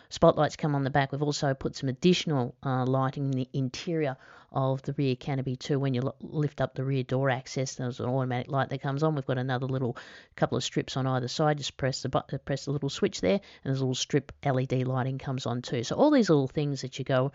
spotlights 0.10 0.56
come 0.56 0.76
on 0.76 0.84
the 0.84 0.90
back. 0.90 1.12
We've 1.12 1.22
also 1.22 1.54
put 1.54 1.76
some 1.76 1.90
additional 1.90 2.56
uh, 2.64 2.86
lighting 2.86 3.26
in 3.26 3.32
the 3.32 3.50
interior 3.54 4.18
of 4.52 4.82
the 4.84 4.94
rear 4.94 5.16
canopy 5.16 5.56
too. 5.56 5.78
When 5.80 5.94
you 5.94 6.14
lift 6.22 6.62
up 6.62 6.76
the 6.76 6.86
rear 6.86 7.04
door 7.04 7.30
access, 7.30 7.76
there's 7.76 8.00
an 8.00 8.08
automatic 8.08 8.50
light 8.50 8.70
that 8.70 8.82
comes 8.82 9.04
on. 9.04 9.16
We've 9.16 9.26
got 9.26 9.38
another 9.38 9.66
little 9.66 9.98
couple 10.36 10.58
of 10.58 10.64
strips 10.64 10.96
on 10.96 11.06
either 11.06 11.28
side. 11.28 11.58
Just 11.58 11.78
press 11.78 12.02
the 12.02 12.10
button, 12.10 12.40
press 12.46 12.66
the 12.66 12.72
little 12.72 12.90
switch 12.90 13.22
there, 13.22 13.34
and 13.34 13.42
there's 13.64 13.80
a 13.80 13.84
little 13.84 13.96
strip 13.96 14.32
LED 14.46 14.88
lighting 14.88 15.18
comes 15.18 15.46
on 15.46 15.62
too. 15.62 15.84
So 15.84 15.96
all 15.96 16.12
these 16.12 16.30
little 16.30 16.48
things 16.48 16.82
that 16.82 16.98
you 16.98 17.06
go 17.06 17.32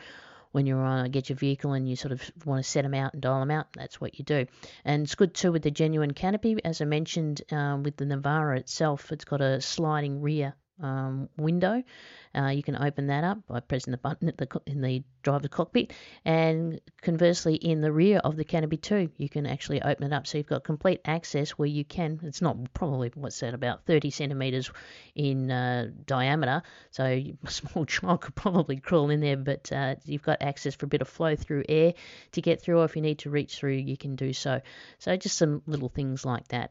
when 0.52 0.66
you 0.66 0.76
uh, 0.78 1.08
get 1.08 1.28
your 1.28 1.36
vehicle 1.36 1.72
and 1.72 1.88
you 1.88 1.94
sort 1.94 2.12
of 2.12 2.22
want 2.44 2.62
to 2.62 2.68
set 2.68 2.82
them 2.82 2.94
out 2.94 3.12
and 3.12 3.22
dial 3.22 3.40
them 3.40 3.50
out, 3.50 3.72
that's 3.74 4.00
what 4.00 4.18
you 4.18 4.24
do. 4.24 4.46
And 4.84 5.02
it's 5.02 5.14
good 5.14 5.34
too 5.34 5.52
with 5.52 5.62
the 5.62 5.70
genuine 5.70 6.12
canopy. 6.12 6.56
As 6.64 6.80
I 6.80 6.86
mentioned, 6.86 7.42
um, 7.52 7.82
with 7.82 7.96
the 7.96 8.04
Navara 8.04 8.58
itself, 8.58 9.12
it's 9.12 9.24
got 9.24 9.40
a 9.40 9.60
sliding 9.60 10.22
rear 10.22 10.54
um, 10.82 11.28
window. 11.36 11.82
Uh, 12.34 12.48
you 12.48 12.62
can 12.62 12.76
open 12.76 13.08
that 13.08 13.24
up 13.24 13.38
by 13.48 13.58
pressing 13.58 13.90
the 13.90 13.98
button 13.98 14.32
the, 14.36 14.60
in 14.66 14.80
the 14.80 15.02
driver 15.22 15.48
cockpit, 15.48 15.92
and 16.24 16.80
conversely, 17.02 17.56
in 17.56 17.80
the 17.80 17.90
rear 17.90 18.18
of 18.18 18.36
the 18.36 18.44
canopy 18.44 18.76
too, 18.76 19.10
you 19.16 19.28
can 19.28 19.46
actually 19.46 19.82
open 19.82 20.04
it 20.04 20.12
up. 20.12 20.26
So 20.26 20.38
you've 20.38 20.46
got 20.46 20.62
complete 20.62 21.00
access 21.04 21.50
where 21.50 21.68
you 21.68 21.84
can. 21.84 22.20
It's 22.22 22.40
not 22.40 22.56
probably 22.72 23.10
what's 23.14 23.40
that 23.40 23.52
about 23.52 23.84
30 23.86 24.10
centimeters 24.10 24.70
in 25.14 25.50
uh, 25.50 25.90
diameter, 26.06 26.62
so 26.90 27.04
a 27.44 27.50
small 27.50 27.84
child 27.84 28.20
could 28.20 28.34
probably 28.36 28.76
crawl 28.76 29.10
in 29.10 29.20
there, 29.20 29.36
but 29.36 29.70
uh, 29.72 29.96
you've 30.04 30.22
got 30.22 30.40
access 30.40 30.74
for 30.74 30.86
a 30.86 30.88
bit 30.88 31.02
of 31.02 31.08
flow 31.08 31.34
through 31.34 31.64
air 31.68 31.94
to 32.32 32.40
get 32.40 32.62
through. 32.62 32.78
Or 32.78 32.84
if 32.84 32.94
you 32.94 33.02
need 33.02 33.20
to 33.20 33.30
reach 33.30 33.58
through, 33.58 33.74
you 33.74 33.96
can 33.96 34.14
do 34.14 34.32
so. 34.32 34.60
So 34.98 35.16
just 35.16 35.36
some 35.36 35.62
little 35.66 35.88
things 35.88 36.24
like 36.24 36.48
that. 36.48 36.70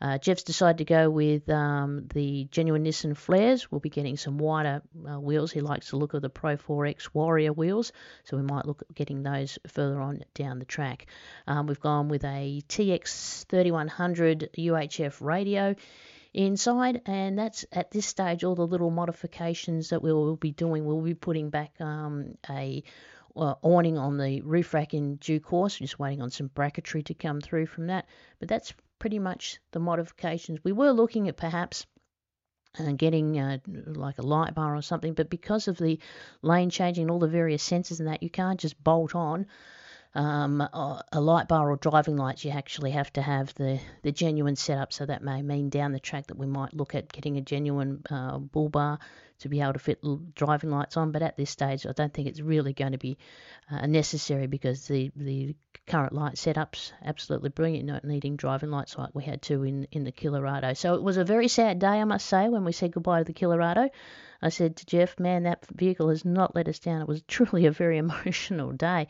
Uh, 0.00 0.16
Jeff's 0.18 0.42
decided 0.42 0.78
to 0.78 0.84
go 0.84 1.10
with 1.10 1.48
um, 1.50 2.06
the 2.14 2.48
genuine 2.50 2.84
Nissan 2.84 3.16
flares. 3.16 3.70
We'll 3.70 3.80
be 3.80 3.90
getting 3.90 4.16
some 4.16 4.38
wider 4.38 4.82
uh, 5.06 5.20
wheels. 5.20 5.52
He 5.52 5.60
likes 5.60 5.90
the 5.90 5.96
look 5.96 6.14
of 6.14 6.22
the 6.22 6.30
Pro 6.30 6.56
4X 6.56 7.10
Warrior 7.12 7.52
wheels, 7.52 7.92
so 8.24 8.36
we 8.36 8.42
might 8.42 8.64
look 8.64 8.82
at 8.82 8.94
getting 8.94 9.22
those 9.22 9.58
further 9.68 10.00
on 10.00 10.22
down 10.34 10.58
the 10.58 10.64
track. 10.64 11.06
Um, 11.46 11.66
we've 11.66 11.80
gone 11.80 12.08
with 12.08 12.24
a 12.24 12.62
TX 12.68 13.44
3100 13.46 14.50
UHF 14.56 15.20
radio 15.20 15.74
inside, 16.32 17.02
and 17.06 17.38
that's 17.38 17.66
at 17.72 17.90
this 17.90 18.06
stage 18.06 18.44
all 18.44 18.54
the 18.54 18.66
little 18.66 18.90
modifications 18.90 19.90
that 19.90 20.02
we 20.02 20.12
will 20.12 20.36
be 20.36 20.52
doing. 20.52 20.84
We'll 20.84 21.00
be 21.00 21.14
putting 21.14 21.50
back 21.50 21.78
um, 21.80 22.38
a 22.48 22.82
uh, 23.36 23.54
awning 23.62 23.98
on 23.98 24.16
the 24.16 24.40
roof 24.42 24.74
rack 24.74 24.94
in 24.94 25.16
due 25.16 25.40
course. 25.40 25.78
We're 25.78 25.84
just 25.84 25.98
waiting 25.98 26.22
on 26.22 26.30
some 26.30 26.48
bracketry 26.48 27.04
to 27.06 27.14
come 27.14 27.40
through 27.40 27.66
from 27.66 27.88
that, 27.88 28.06
but 28.38 28.48
that's 28.48 28.72
pretty 29.00 29.18
much 29.18 29.58
the 29.72 29.80
modifications. 29.80 30.60
We 30.62 30.70
were 30.70 30.92
looking 30.92 31.26
at 31.26 31.36
perhaps 31.36 31.86
uh, 32.78 32.92
getting 32.92 33.36
uh, 33.40 33.58
like 33.86 34.18
a 34.18 34.22
light 34.22 34.54
bar 34.54 34.76
or 34.76 34.82
something, 34.82 35.14
but 35.14 35.28
because 35.28 35.66
of 35.66 35.76
the 35.76 35.98
lane 36.42 36.70
changing, 36.70 37.10
all 37.10 37.18
the 37.18 37.26
various 37.26 37.68
sensors 37.68 37.98
and 37.98 38.08
that, 38.08 38.22
you 38.22 38.30
can't 38.30 38.60
just 38.60 38.82
bolt 38.84 39.16
on 39.16 39.46
um, 40.14 40.60
a 40.60 41.20
light 41.20 41.48
bar 41.48 41.70
or 41.70 41.76
driving 41.76 42.16
lights. 42.16 42.44
You 42.44 42.50
actually 42.50 42.90
have 42.92 43.12
to 43.12 43.22
have 43.22 43.54
the, 43.54 43.80
the 44.02 44.12
genuine 44.12 44.56
setup, 44.56 44.92
so 44.92 45.06
that 45.06 45.22
may 45.22 45.42
mean 45.42 45.68
down 45.68 45.92
the 45.92 46.00
track 46.00 46.26
that 46.28 46.38
we 46.38 46.46
might 46.46 46.74
look 46.74 46.94
at 46.94 47.12
getting 47.12 47.36
a 47.36 47.42
genuine 47.42 48.02
uh, 48.10 48.38
bull 48.38 48.68
bar 48.68 48.98
to 49.40 49.48
be 49.48 49.60
able 49.60 49.72
to 49.72 49.78
fit 49.78 50.04
driving 50.34 50.70
lights 50.70 50.96
on. 50.96 51.12
But 51.12 51.22
at 51.22 51.36
this 51.36 51.50
stage, 51.50 51.86
I 51.86 51.92
don't 51.92 52.12
think 52.12 52.28
it's 52.28 52.40
really 52.40 52.72
going 52.72 52.92
to 52.92 52.98
be 52.98 53.18
uh, 53.70 53.86
necessary 53.86 54.46
because 54.46 54.86
the, 54.86 55.10
the 55.16 55.54
current 55.86 56.12
light 56.12 56.38
setup's 56.38 56.92
absolutely 57.04 57.50
brilliant, 57.50 57.86
not 57.86 58.04
needing 58.04 58.36
driving 58.36 58.70
lights 58.70 58.98
like 58.98 59.14
we 59.14 59.24
had 59.24 59.42
to 59.42 59.62
in, 59.62 59.86
in 59.92 60.04
the 60.04 60.12
Colorado. 60.12 60.74
So 60.74 60.94
it 60.94 61.02
was 61.02 61.16
a 61.16 61.24
very 61.24 61.48
sad 61.48 61.78
day, 61.78 61.86
I 61.86 62.04
must 62.04 62.26
say, 62.26 62.48
when 62.48 62.64
we 62.64 62.72
said 62.72 62.92
goodbye 62.92 63.20
to 63.20 63.24
the 63.24 63.32
Colorado. 63.32 63.88
I 64.42 64.48
said 64.48 64.76
to 64.76 64.86
Jeff, 64.86 65.20
man, 65.20 65.42
that 65.42 65.66
vehicle 65.66 66.08
has 66.08 66.24
not 66.24 66.54
let 66.54 66.68
us 66.68 66.78
down. 66.78 67.02
It 67.02 67.08
was 67.08 67.22
truly 67.28 67.66
a 67.66 67.70
very 67.70 67.98
emotional 67.98 68.72
day. 68.72 69.08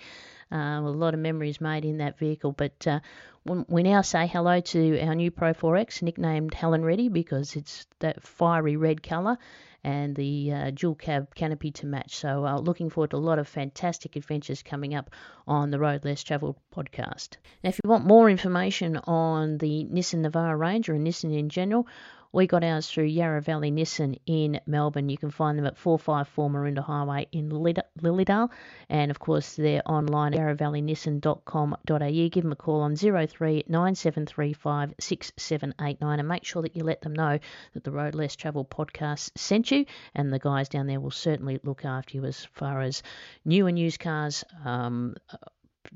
Uh, 0.52 0.80
a 0.80 0.80
lot 0.80 1.14
of 1.14 1.20
memories 1.20 1.60
made 1.60 1.84
in 1.84 1.98
that 1.98 2.18
vehicle. 2.18 2.52
But 2.52 2.86
uh, 2.86 3.00
we 3.44 3.82
now 3.82 4.02
say 4.02 4.26
hello 4.26 4.60
to 4.60 5.00
our 5.00 5.14
new 5.14 5.30
Pro 5.30 5.54
4X, 5.54 6.02
nicknamed 6.02 6.54
Helen 6.54 6.84
Reddy, 6.84 7.08
because 7.08 7.56
it's 7.56 7.86
that 8.00 8.22
fiery 8.22 8.76
red 8.76 9.02
colour 9.02 9.38
and 9.82 10.14
the 10.14 10.52
uh, 10.52 10.70
dual 10.70 10.94
cab 10.94 11.34
canopy 11.34 11.70
to 11.70 11.86
match. 11.86 12.16
So, 12.16 12.44
uh, 12.44 12.58
looking 12.58 12.90
forward 12.90 13.10
to 13.10 13.16
a 13.16 13.18
lot 13.18 13.38
of 13.38 13.48
fantastic 13.48 14.16
adventures 14.16 14.62
coming 14.62 14.94
up 14.94 15.10
on 15.46 15.70
the 15.70 15.78
Road 15.78 16.04
Less 16.04 16.22
Travelled 16.22 16.56
podcast. 16.74 17.36
Now, 17.64 17.70
if 17.70 17.80
you 17.82 17.88
want 17.88 18.04
more 18.04 18.28
information 18.28 18.96
on 19.04 19.58
the 19.58 19.86
Nissan 19.90 20.24
Navara 20.26 20.58
Ranger 20.58 20.92
and 20.92 21.06
Nissan 21.06 21.36
in 21.36 21.48
general, 21.48 21.86
we 22.32 22.46
got 22.46 22.62
ours 22.62 22.88
through 22.88 23.04
Yarra 23.04 23.40
Valley 23.40 23.72
Nissan 23.72 24.18
in 24.26 24.60
Melbourne. 24.66 25.08
You 25.08 25.18
can 25.18 25.30
find 25.30 25.58
them 25.58 25.66
at 25.66 25.76
454 25.76 26.50
Maroondah 26.50 26.84
Highway 26.84 27.26
in 27.32 27.50
Lilydale. 27.50 28.50
And 28.88 29.10
of 29.10 29.18
course, 29.18 29.56
they're 29.56 29.82
online 29.86 30.34
at 30.34 30.40
yarravalleynissan.com.au. 30.40 32.28
Give 32.28 32.42
them 32.42 32.52
a 32.52 32.56
call 32.56 32.82
on 32.82 32.96
03 32.96 33.64
9735 33.66 34.94
6789 35.00 36.18
and 36.18 36.28
make 36.28 36.44
sure 36.44 36.62
that 36.62 36.76
you 36.76 36.84
let 36.84 37.00
them 37.02 37.14
know 37.14 37.38
that 37.74 37.84
the 37.84 37.90
Road 37.90 38.14
Less 38.14 38.36
Travel 38.36 38.64
podcast 38.64 39.32
sent 39.36 39.70
you. 39.70 39.84
And 40.14 40.32
the 40.32 40.38
guys 40.38 40.68
down 40.68 40.86
there 40.86 41.00
will 41.00 41.10
certainly 41.10 41.58
look 41.64 41.84
after 41.84 42.16
you 42.16 42.24
as 42.24 42.44
far 42.52 42.80
as 42.80 43.02
new 43.44 43.66
and 43.66 43.78
used 43.78 43.98
cars. 43.98 44.44
Um, 44.64 45.16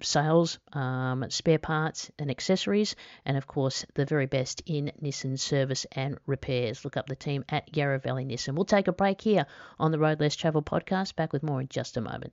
sales, 0.02 0.58
um, 0.72 1.24
spare 1.30 1.58
parts 1.58 2.10
and 2.18 2.30
accessories, 2.30 2.96
and 3.24 3.36
of 3.36 3.46
course 3.46 3.84
the 3.94 4.04
very 4.04 4.26
best 4.26 4.62
in 4.66 4.92
Nissan 5.02 5.38
service 5.38 5.86
and 5.92 6.18
repairs. 6.26 6.84
Look 6.84 6.96
up 6.96 7.06
the 7.06 7.16
team 7.16 7.44
at 7.48 7.76
Yarra 7.76 7.98
Valley 7.98 8.24
Nissan. 8.24 8.54
We'll 8.54 8.64
take 8.64 8.88
a 8.88 8.92
break 8.92 9.20
here 9.20 9.46
on 9.78 9.90
the 9.90 9.98
Road 9.98 10.20
Less 10.20 10.36
Travel 10.36 10.62
podcast. 10.62 11.16
Back 11.16 11.32
with 11.32 11.42
more 11.42 11.60
in 11.60 11.68
just 11.68 11.96
a 11.96 12.00
moment. 12.00 12.32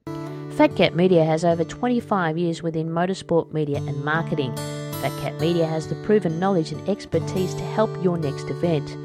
Fat 0.55 0.75
Cat 0.75 0.95
Media 0.95 1.23
has 1.23 1.45
over 1.45 1.63
25 1.63 2.37
years 2.37 2.61
within 2.61 2.89
motorsport 2.89 3.53
media 3.53 3.77
and 3.77 4.03
marketing. 4.03 4.55
Fat 4.55 5.17
Cat 5.21 5.39
Media 5.39 5.65
has 5.65 5.87
the 5.87 5.95
proven 6.03 6.39
knowledge 6.39 6.71
and 6.71 6.89
expertise 6.89 7.53
to 7.55 7.63
help 7.63 7.89
your 8.03 8.17
next 8.17 8.49
event. 8.49 8.95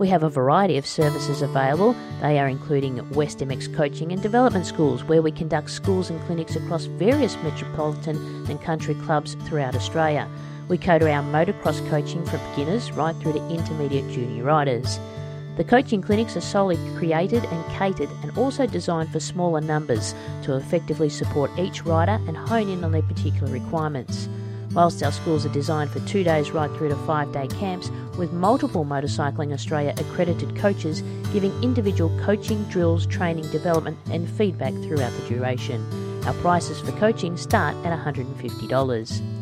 We 0.00 0.08
have 0.08 0.22
a 0.22 0.30
variety 0.30 0.78
of 0.78 0.86
services 0.86 1.42
available. 1.42 1.94
They 2.22 2.38
are 2.38 2.48
including 2.48 3.06
West 3.10 3.40
MX 3.40 3.76
coaching 3.76 4.12
and 4.12 4.22
development 4.22 4.64
schools, 4.64 5.04
where 5.04 5.20
we 5.20 5.30
conduct 5.30 5.70
schools 5.70 6.08
and 6.08 6.18
clinics 6.22 6.56
across 6.56 6.86
various 6.86 7.36
metropolitan 7.42 8.16
and 8.48 8.62
country 8.62 8.94
clubs 8.94 9.34
throughout 9.44 9.74
Australia. 9.74 10.26
We 10.68 10.78
cater 10.78 11.06
our 11.06 11.22
motocross 11.22 11.86
coaching 11.90 12.24
for 12.24 12.38
beginners 12.38 12.90
right 12.92 13.14
through 13.16 13.34
to 13.34 13.48
intermediate 13.50 14.10
junior 14.10 14.44
riders. 14.44 14.98
The 15.58 15.64
coaching 15.64 16.00
clinics 16.00 16.34
are 16.34 16.40
solely 16.40 16.78
created 16.96 17.44
and 17.44 17.72
catered 17.72 18.08
and 18.22 18.38
also 18.38 18.66
designed 18.66 19.12
for 19.12 19.20
smaller 19.20 19.60
numbers 19.60 20.14
to 20.44 20.56
effectively 20.56 21.10
support 21.10 21.50
each 21.58 21.84
rider 21.84 22.18
and 22.26 22.38
hone 22.38 22.70
in 22.70 22.84
on 22.84 22.92
their 22.92 23.02
particular 23.02 23.52
requirements. 23.52 24.30
Whilst 24.72 25.02
our 25.02 25.10
schools 25.10 25.44
are 25.44 25.50
designed 25.50 25.90
for 25.90 25.98
two 26.00 26.22
days 26.22 26.52
right 26.52 26.70
through 26.76 26.90
to 26.90 26.96
five 26.96 27.32
day 27.32 27.48
camps, 27.48 27.90
with 28.16 28.32
multiple 28.32 28.84
Motorcycling 28.84 29.52
Australia 29.52 29.94
accredited 29.98 30.56
coaches 30.56 31.02
giving 31.32 31.52
individual 31.62 32.16
coaching, 32.20 32.62
drills, 32.64 33.06
training, 33.06 33.50
development, 33.50 33.98
and 34.10 34.28
feedback 34.30 34.72
throughout 34.74 35.12
the 35.12 35.28
duration. 35.28 35.84
Our 36.24 36.34
prices 36.34 36.80
for 36.80 36.92
coaching 36.92 37.36
start 37.36 37.74
at 37.84 37.98
$150. 37.98 39.40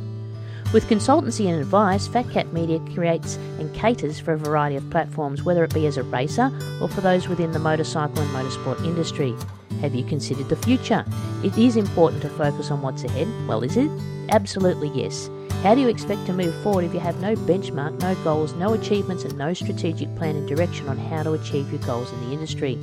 With 0.72 0.86
consultancy 0.86 1.46
and 1.46 1.60
advice, 1.60 2.06
Fat 2.06 2.30
Cat 2.30 2.52
Media 2.52 2.78
creates 2.94 3.36
and 3.58 3.74
caters 3.74 4.20
for 4.20 4.34
a 4.34 4.38
variety 4.38 4.76
of 4.76 4.88
platforms, 4.90 5.42
whether 5.42 5.64
it 5.64 5.74
be 5.74 5.86
as 5.86 5.96
a 5.96 6.02
racer 6.02 6.52
or 6.80 6.88
for 6.88 7.00
those 7.00 7.26
within 7.26 7.52
the 7.52 7.58
motorcycle 7.58 8.22
and 8.22 8.30
motorsport 8.30 8.84
industry. 8.84 9.34
Have 9.80 9.94
you 9.94 10.04
considered 10.04 10.48
the 10.48 10.56
future? 10.56 11.04
It 11.44 11.56
is 11.56 11.76
important 11.76 12.22
to 12.22 12.28
focus 12.30 12.70
on 12.70 12.82
what's 12.82 13.04
ahead. 13.04 13.28
Well, 13.46 13.62
is 13.62 13.76
it? 13.76 13.90
Absolutely 14.30 14.88
yes. 14.88 15.30
How 15.62 15.74
do 15.74 15.80
you 15.80 15.88
expect 15.88 16.26
to 16.26 16.32
move 16.32 16.54
forward 16.62 16.84
if 16.84 16.94
you 16.94 17.00
have 17.00 17.20
no 17.20 17.34
benchmark, 17.34 18.00
no 18.00 18.14
goals, 18.22 18.54
no 18.54 18.74
achievements, 18.74 19.24
and 19.24 19.36
no 19.36 19.54
strategic 19.54 20.14
plan 20.16 20.36
and 20.36 20.48
direction 20.48 20.88
on 20.88 20.98
how 20.98 21.22
to 21.22 21.32
achieve 21.32 21.70
your 21.72 21.82
goals 21.82 22.12
in 22.12 22.20
the 22.20 22.32
industry? 22.32 22.78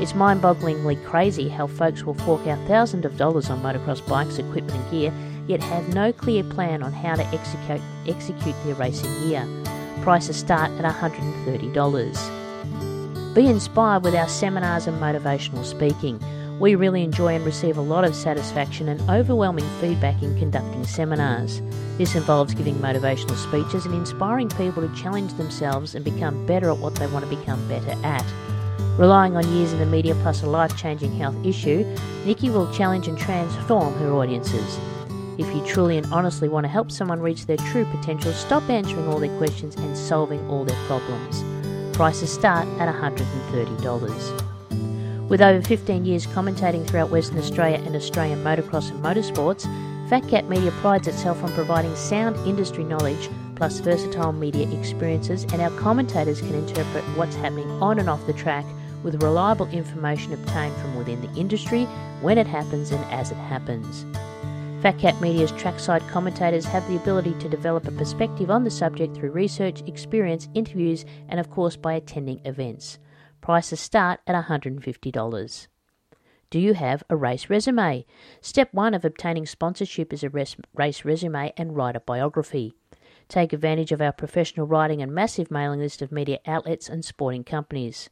It's 0.00 0.14
mind 0.14 0.40
bogglingly 0.40 1.04
crazy 1.04 1.48
how 1.48 1.66
folks 1.66 2.04
will 2.04 2.14
fork 2.14 2.46
out 2.46 2.64
thousands 2.68 3.04
of 3.04 3.16
dollars 3.16 3.50
on 3.50 3.62
motocross 3.62 4.06
bikes, 4.08 4.38
equipment, 4.38 4.80
and 4.80 4.90
gear, 4.90 5.12
yet 5.48 5.60
have 5.60 5.92
no 5.92 6.12
clear 6.12 6.44
plan 6.44 6.82
on 6.82 6.92
how 6.92 7.16
to 7.16 7.24
execute, 7.26 7.80
execute 8.06 8.54
their 8.64 8.74
racing 8.76 9.12
gear. 9.28 9.46
Prices 10.02 10.36
start 10.36 10.70
at 10.70 10.84
$130. 10.84 12.37
Be 13.34 13.46
inspired 13.46 14.04
with 14.04 14.14
our 14.14 14.28
seminars 14.28 14.86
and 14.86 15.00
motivational 15.00 15.64
speaking. 15.64 16.18
We 16.58 16.74
really 16.74 17.04
enjoy 17.04 17.36
and 17.36 17.44
receive 17.44 17.76
a 17.76 17.82
lot 17.82 18.04
of 18.04 18.16
satisfaction 18.16 18.88
and 18.88 19.00
overwhelming 19.08 19.68
feedback 19.80 20.22
in 20.22 20.36
conducting 20.38 20.84
seminars. 20.84 21.62
This 21.98 22.14
involves 22.14 22.54
giving 22.54 22.74
motivational 22.76 23.36
speeches 23.36 23.84
and 23.84 23.94
inspiring 23.94 24.48
people 24.48 24.86
to 24.86 24.94
challenge 24.96 25.34
themselves 25.34 25.94
and 25.94 26.04
become 26.04 26.46
better 26.46 26.70
at 26.70 26.78
what 26.78 26.94
they 26.96 27.06
want 27.06 27.28
to 27.28 27.36
become 27.36 27.68
better 27.68 27.94
at. 28.02 28.24
Relying 28.98 29.36
on 29.36 29.52
years 29.54 29.72
in 29.72 29.78
the 29.78 29.86
media 29.86 30.14
plus 30.22 30.42
a 30.42 30.46
life 30.46 30.76
changing 30.76 31.16
health 31.16 31.36
issue, 31.44 31.84
Nikki 32.24 32.50
will 32.50 32.72
challenge 32.72 33.06
and 33.08 33.16
transform 33.16 33.94
her 33.98 34.12
audiences. 34.14 34.78
If 35.38 35.46
you 35.54 35.64
truly 35.64 35.98
and 35.98 36.12
honestly 36.12 36.48
want 36.48 36.64
to 36.64 36.68
help 36.68 36.90
someone 36.90 37.20
reach 37.20 37.46
their 37.46 37.58
true 37.58 37.84
potential, 37.84 38.32
stop 38.32 38.68
answering 38.68 39.06
all 39.06 39.20
their 39.20 39.36
questions 39.38 39.76
and 39.76 39.96
solving 39.96 40.44
all 40.48 40.64
their 40.64 40.86
problems. 40.86 41.44
Prices 41.98 42.32
start 42.32 42.66
at 42.78 42.88
$130. 42.94 45.28
With 45.28 45.42
over 45.42 45.60
15 45.60 46.04
years 46.04 46.28
commentating 46.28 46.86
throughout 46.86 47.10
Western 47.10 47.38
Australia 47.38 47.82
and 47.84 47.96
Australian 47.96 48.44
motocross 48.44 48.90
and 48.90 49.04
motorsports, 49.04 49.66
Fat 50.08 50.28
Cat 50.28 50.48
Media 50.48 50.70
prides 50.80 51.08
itself 51.08 51.42
on 51.42 51.52
providing 51.54 51.96
sound 51.96 52.36
industry 52.46 52.84
knowledge 52.84 53.28
plus 53.56 53.80
versatile 53.80 54.30
media 54.30 54.70
experiences, 54.78 55.42
and 55.52 55.60
our 55.60 55.72
commentators 55.72 56.40
can 56.40 56.54
interpret 56.54 57.02
what's 57.16 57.34
happening 57.34 57.68
on 57.82 57.98
and 57.98 58.08
off 58.08 58.24
the 58.28 58.32
track 58.32 58.64
with 59.02 59.20
reliable 59.20 59.66
information 59.70 60.32
obtained 60.32 60.76
from 60.76 60.94
within 60.94 61.20
the 61.20 61.34
industry 61.34 61.86
when 62.20 62.38
it 62.38 62.46
happens 62.46 62.92
and 62.92 63.04
as 63.06 63.32
it 63.32 63.38
happens. 63.38 64.06
Fat 64.82 64.96
Cat 64.96 65.20
Media's 65.20 65.50
trackside 65.50 66.06
commentators 66.06 66.64
have 66.64 66.86
the 66.86 66.94
ability 66.94 67.34
to 67.40 67.48
develop 67.48 67.88
a 67.88 67.90
perspective 67.90 68.48
on 68.48 68.62
the 68.62 68.70
subject 68.70 69.16
through 69.16 69.32
research, 69.32 69.82
experience, 69.88 70.48
interviews, 70.54 71.04
and 71.28 71.40
of 71.40 71.50
course 71.50 71.74
by 71.76 71.94
attending 71.94 72.40
events. 72.44 73.00
Prices 73.40 73.80
start 73.80 74.20
at 74.24 74.36
$150. 74.46 75.66
Do 76.50 76.60
you 76.60 76.74
have 76.74 77.02
a 77.10 77.16
race 77.16 77.50
resume? 77.50 78.06
Step 78.40 78.72
1 78.72 78.94
of 78.94 79.04
obtaining 79.04 79.46
sponsorship 79.46 80.12
is 80.12 80.22
a 80.22 80.30
race 80.30 81.04
resume 81.04 81.52
and 81.56 81.74
writer 81.74 82.00
biography. 82.00 82.72
Take 83.28 83.52
advantage 83.52 83.90
of 83.90 84.00
our 84.00 84.12
professional 84.12 84.68
writing 84.68 85.02
and 85.02 85.12
massive 85.12 85.50
mailing 85.50 85.80
list 85.80 86.02
of 86.02 86.12
media 86.12 86.38
outlets 86.46 86.88
and 86.88 87.04
sporting 87.04 87.42
companies. 87.42 88.10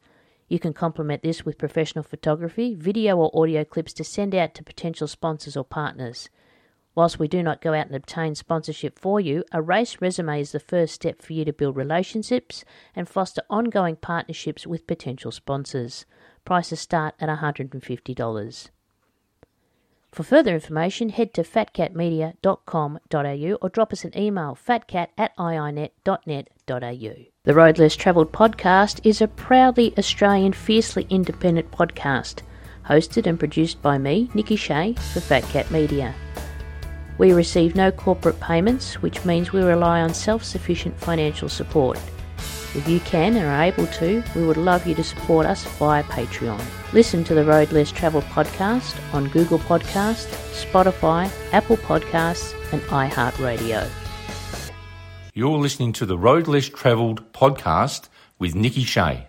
You 0.48 0.58
can 0.58 0.72
complement 0.72 1.22
this 1.22 1.44
with 1.44 1.58
professional 1.58 2.02
photography, 2.02 2.74
video 2.74 3.16
or 3.16 3.30
audio 3.40 3.64
clips 3.64 3.92
to 3.94 4.04
send 4.04 4.34
out 4.34 4.54
to 4.54 4.64
potential 4.64 5.06
sponsors 5.06 5.56
or 5.56 5.64
partners. 5.64 6.28
Whilst 6.96 7.18
we 7.18 7.28
do 7.28 7.42
not 7.42 7.60
go 7.60 7.74
out 7.74 7.88
and 7.88 7.94
obtain 7.94 8.34
sponsorship 8.34 8.98
for 8.98 9.20
you, 9.20 9.44
a 9.52 9.60
race 9.60 9.98
resume 10.00 10.40
is 10.40 10.52
the 10.52 10.58
first 10.58 10.94
step 10.94 11.20
for 11.20 11.34
you 11.34 11.44
to 11.44 11.52
build 11.52 11.76
relationships 11.76 12.64
and 12.96 13.06
foster 13.06 13.42
ongoing 13.50 13.96
partnerships 13.96 14.66
with 14.66 14.86
potential 14.86 15.30
sponsors. 15.30 16.06
Prices 16.46 16.80
start 16.80 17.14
at 17.20 17.28
$150. 17.28 18.70
For 20.10 20.22
further 20.22 20.54
information, 20.54 21.10
head 21.10 21.34
to 21.34 21.42
fatcatmedia.com.au 21.42 23.58
or 23.60 23.68
drop 23.68 23.92
us 23.92 24.06
an 24.06 24.18
email 24.18 24.56
fatcat 24.56 25.08
at 25.18 25.36
iinet.net.au. 25.36 27.14
The 27.42 27.54
Road 27.54 27.78
Less 27.78 27.94
Travelled 27.94 28.32
podcast 28.32 29.00
is 29.04 29.20
a 29.20 29.28
proudly 29.28 29.92
Australian, 29.98 30.54
fiercely 30.54 31.06
independent 31.10 31.70
podcast, 31.70 32.40
hosted 32.86 33.26
and 33.26 33.38
produced 33.38 33.82
by 33.82 33.98
me, 33.98 34.30
Nikki 34.32 34.56
Shea, 34.56 34.94
for 35.12 35.20
Fat 35.20 35.42
Cat 35.42 35.70
Media. 35.70 36.14
We 37.18 37.32
receive 37.32 37.74
no 37.74 37.90
corporate 37.90 38.38
payments, 38.40 39.00
which 39.02 39.24
means 39.24 39.52
we 39.52 39.62
rely 39.62 40.00
on 40.00 40.12
self 40.12 40.44
sufficient 40.44 40.98
financial 40.98 41.48
support. 41.48 41.98
If 42.74 42.86
you 42.86 43.00
can 43.00 43.36
and 43.36 43.46
are 43.46 43.62
able 43.62 43.86
to, 43.98 44.22
we 44.34 44.46
would 44.46 44.58
love 44.58 44.86
you 44.86 44.94
to 44.96 45.04
support 45.04 45.46
us 45.46 45.64
via 45.78 46.02
Patreon. 46.04 46.62
Listen 46.92 47.24
to 47.24 47.34
the 47.34 47.44
Road 47.44 47.72
Less 47.72 47.90
Travel 47.90 48.20
podcast 48.22 48.94
on 49.14 49.28
Google 49.28 49.58
Podcast, 49.58 50.26
Spotify, 50.52 51.30
Apple 51.52 51.78
Podcasts, 51.78 52.52
and 52.72 52.82
iHeartRadio. 52.82 53.88
You're 55.32 55.58
listening 55.58 55.92
to 55.94 56.06
the 56.06 56.18
Road 56.18 56.48
Less 56.48 56.68
Travelled 56.68 57.32
podcast 57.32 58.08
with 58.38 58.54
Nikki 58.54 58.84
Shea. 58.84 59.26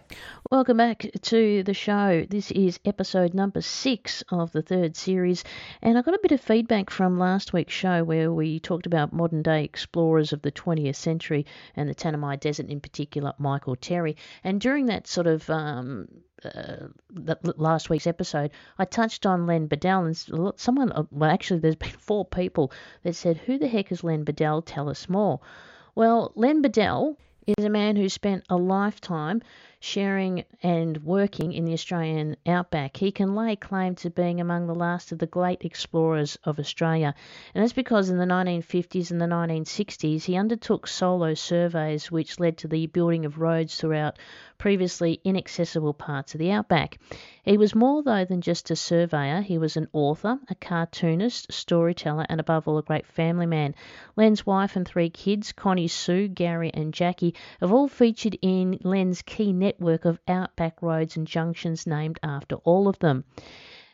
Welcome 0.49 0.77
back 0.77 1.05
to 1.23 1.63
the 1.63 1.73
show. 1.73 2.25
This 2.29 2.51
is 2.51 2.79
episode 2.85 3.33
number 3.33 3.59
six 3.59 4.23
of 4.29 4.53
the 4.53 4.61
third 4.61 4.95
series, 4.95 5.43
and 5.81 5.97
I 5.97 6.01
got 6.01 6.13
a 6.13 6.19
bit 6.21 6.31
of 6.31 6.39
feedback 6.39 6.89
from 6.89 7.19
last 7.19 7.51
week's 7.51 7.73
show 7.73 8.05
where 8.05 8.31
we 8.31 8.61
talked 8.61 8.85
about 8.85 9.11
modern 9.11 9.41
day 9.41 9.65
explorers 9.65 10.31
of 10.31 10.41
the 10.41 10.51
20th 10.53 10.95
century 10.95 11.45
and 11.75 11.89
the 11.89 11.93
Tanami 11.93 12.39
Desert 12.39 12.67
in 12.67 12.79
particular, 12.79 13.33
Michael 13.37 13.75
Terry. 13.75 14.15
And 14.41 14.61
during 14.61 14.85
that 14.85 15.05
sort 15.05 15.27
of 15.27 15.49
um, 15.49 16.07
uh, 16.45 16.87
last 17.57 17.89
week's 17.89 18.07
episode, 18.07 18.51
I 18.79 18.85
touched 18.85 19.25
on 19.25 19.47
Len 19.47 19.67
Beadell, 19.67 20.05
and 20.05 20.53
someone, 20.57 20.93
uh, 20.93 21.03
well, 21.11 21.29
actually, 21.29 21.59
there's 21.59 21.75
been 21.75 21.89
four 21.89 22.23
people 22.23 22.71
that 23.03 23.17
said, 23.17 23.35
Who 23.35 23.57
the 23.57 23.67
heck 23.67 23.91
is 23.91 24.01
Len 24.01 24.23
Beadell? 24.23 24.63
Tell 24.65 24.87
us 24.87 25.09
more. 25.09 25.41
Well, 25.93 26.31
Len 26.35 26.63
Beadell 26.63 27.17
is 27.47 27.65
a 27.65 27.69
man 27.69 27.95
who 27.95 28.09
spent 28.09 28.43
a 28.49 28.57
lifetime 28.57 29.41
sharing 29.79 30.43
and 30.63 30.97
working 31.03 31.53
in 31.53 31.65
the 31.65 31.73
Australian 31.73 32.35
outback. 32.47 32.97
He 32.97 33.11
can 33.11 33.35
lay 33.35 33.55
claim 33.55 33.95
to 33.95 34.09
being 34.09 34.41
among 34.41 34.67
the 34.67 34.75
last 34.75 35.11
of 35.11 35.19
the 35.19 35.27
great 35.27 35.63
explorers 35.63 36.37
of 36.43 36.59
Australia, 36.59 37.13
and 37.53 37.63
that's 37.63 37.73
because 37.73 38.09
in 38.09 38.17
the 38.17 38.25
1950s 38.25 39.11
and 39.11 39.21
the 39.21 39.25
1960s 39.25 40.23
he 40.23 40.35
undertook 40.35 40.87
solo 40.87 41.35
surveys 41.35 42.11
which 42.11 42.39
led 42.39 42.57
to 42.57 42.67
the 42.67 42.87
building 42.87 43.25
of 43.25 43.39
roads 43.39 43.75
throughout 43.75 44.17
previously 44.57 45.21
inaccessible 45.23 45.93
parts 45.93 46.33
of 46.33 46.39
the 46.39 46.51
outback. 46.51 46.97
He 47.43 47.57
was 47.57 47.75
more, 47.75 48.01
though, 48.01 48.25
than 48.25 48.41
just 48.41 48.71
a 48.71 48.75
surveyor. 48.75 49.41
He 49.41 49.57
was 49.57 49.77
an 49.77 49.87
author, 49.93 50.39
a 50.49 50.55
cartoonist, 50.55 51.53
storyteller, 51.53 52.25
and 52.27 52.39
above 52.39 52.67
all, 52.67 52.77
a 52.77 52.83
great 52.83 53.05
family 53.05 53.45
man. 53.45 53.75
Len's 54.15 54.45
wife 54.45 54.75
and 54.75 54.85
three 54.85 55.09
kids, 55.09 55.51
Connie 55.51 55.87
Sue, 55.87 56.27
Gary, 56.27 56.71
and 56.73 56.93
Jackie, 56.93 57.35
have 57.61 57.71
all 57.71 57.87
featured 57.87 58.37
in 58.41 58.79
Len's 58.83 59.21
key 59.21 59.53
network 59.53 59.76
of 60.05 60.19
outback 60.27 60.81
roads 60.81 61.17
and 61.17 61.27
junctions 61.27 61.87
named 61.87 62.19
after 62.23 62.55
all 62.57 62.87
of 62.87 62.99
them. 62.99 63.23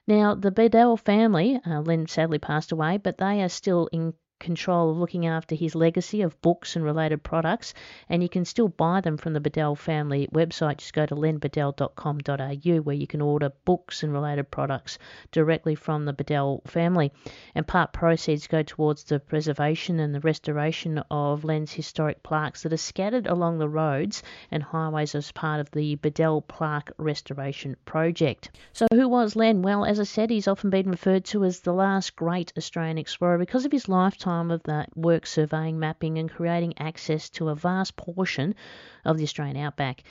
Now, 0.08 0.36
the 0.36 0.52
Beadell 0.52 1.00
family, 1.00 1.60
uh, 1.66 1.82
Len 1.82 2.08
sadly 2.08 2.40
passed 2.40 2.72
away, 2.72 2.98
but 2.98 3.18
they 3.18 3.42
are 3.42 3.50
still 3.50 3.88
in 3.92 4.14
control 4.44 4.92
of 4.92 4.98
looking 4.98 5.26
after 5.26 5.56
his 5.56 5.74
legacy 5.74 6.22
of 6.22 6.40
books 6.42 6.76
and 6.76 6.84
related 6.84 7.24
products, 7.24 7.74
and 8.10 8.22
you 8.22 8.28
can 8.28 8.44
still 8.44 8.68
buy 8.68 9.00
them 9.00 9.18
from 9.18 9.34
the 9.34 9.40
Beadell 9.40 9.78
family 9.78 10.28
website. 10.34 10.78
Just 10.78 10.94
go 10.94 11.06
to 11.06 11.16
lenbeadell.com.au 11.16 12.82
where 12.82 12.96
you 12.96 13.08
can 13.08 13.22
order 13.22 13.52
books 13.64 14.04
and 14.04 14.12
related 14.12 14.52
products 14.52 15.00
directly 15.32 15.76
from 15.76 16.06
the 16.06 16.14
Beadell 16.14 16.68
family. 16.68 17.12
And 17.56 17.66
part 17.66 17.94
proceeds 17.94 18.48
go 18.48 18.64
towards 18.64 19.06
the 19.06 19.20
preservation 19.20 20.00
and 20.00 20.14
the 20.14 20.20
restoration 20.20 21.02
of 21.10 21.46
Len's 21.46 21.72
historic 21.72 22.22
plaques 22.22 22.64
that 22.64 22.74
are 22.74 22.78
scattered 22.78 23.28
along 23.28 23.58
the 23.58 23.70
roads 23.70 24.24
and 24.52 24.62
highways 24.62 25.16
as 25.16 25.32
part 25.32 25.62
of 25.62 25.72
the 25.72 25.96
Beadell 25.98 26.46
Plaque 26.48 26.92
Restoration 26.98 27.78
Project. 27.86 28.52
So, 28.74 28.88
who 28.94 29.08
was 29.08 29.36
Len? 29.36 29.62
Well, 29.62 29.86
as 29.86 30.00
I 30.00 30.04
said, 30.04 30.30
he's 30.30 30.48
often 30.48 30.70
been 30.70 30.90
referred 30.90 31.24
to 31.26 31.46
as 31.46 31.62
the 31.62 31.74
last 31.74 32.16
great 32.16 32.52
Australian 32.58 32.98
explorer 32.98 33.38
because 33.38 33.66
of 33.66 33.72
his 33.72 33.88
lifetime 33.88 34.23
time 34.24 34.52
of 34.52 34.64
that 34.64 34.96
work 34.96 35.26
surveying, 35.26 35.78
mapping, 35.78 36.18
and 36.18 36.32
creating 36.32 36.74
access 36.80 37.30
to 37.30 37.50
a 37.50 37.56
vast 37.56 37.98
portion 37.98 38.56
of 39.04 39.18
the 39.18 39.24
Australian 39.24 39.58
outback. 39.58 40.04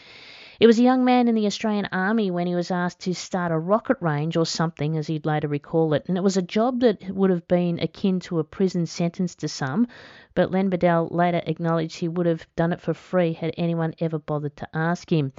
It 0.61 0.66
was 0.66 0.79
a 0.79 0.83
young 0.83 1.05
man 1.05 1.29
in 1.29 1.35
the 1.35 1.46
Australian 1.46 1.88
Army 1.90 2.31
when 2.31 2.46
he 2.46 2.55
was 2.55 2.70
asked 2.70 3.01
to 3.01 3.14
start 3.14 3.51
a 3.51 3.59
rocket 3.59 3.96
range 4.01 4.37
or 4.37 4.44
something, 4.44 4.98
as 4.98 5.07
he'd 5.07 5.25
later 5.25 5.48
recall 5.48 5.94
it, 5.94 6.05
and 6.09 6.18
it 6.18 6.22
was 6.22 6.37
a 6.37 6.42
job 6.42 6.81
that 6.81 7.03
would 7.11 7.31
have 7.31 7.48
been 7.48 7.79
akin 7.81 8.20
to 8.20 8.38
a 8.38 8.44
prison 8.44 8.85
sentence 8.85 9.35
to 9.37 9.48
some, 9.48 9.88
but 10.35 10.51
Len 10.51 10.68
Beadell 10.68 11.09
later 11.11 11.40
acknowledged 11.46 11.98
he 11.98 12.09
would 12.09 12.27
have 12.27 12.46
done 12.55 12.72
it 12.72 12.83
for 12.83 12.92
free 12.92 13.33
had 13.33 13.55
anyone 13.57 13.94
ever 13.98 14.18
bothered 14.18 14.57
to 14.59 14.68
ask 14.75 15.11
him 15.11 15.33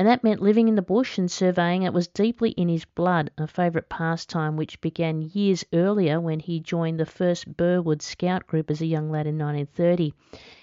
and 0.00 0.08
that 0.08 0.24
meant 0.24 0.40
living 0.40 0.66
in 0.66 0.76
the 0.76 0.80
bush 0.80 1.18
and 1.18 1.30
surveying 1.30 1.82
it 1.82 1.92
was 1.92 2.08
deeply 2.08 2.52
in 2.52 2.70
his 2.70 2.86
blood, 2.86 3.30
a 3.36 3.46
favourite 3.46 3.90
pastime 3.90 4.56
which 4.56 4.80
began 4.80 5.28
years 5.34 5.62
earlier 5.74 6.18
when 6.18 6.40
he 6.40 6.58
joined 6.58 6.98
the 6.98 7.04
first 7.04 7.54
Burwood 7.54 8.00
Scout 8.00 8.46
group 8.46 8.70
as 8.70 8.80
a 8.80 8.86
young 8.86 9.10
lad 9.10 9.26
in 9.26 9.36
1930. 9.36 10.14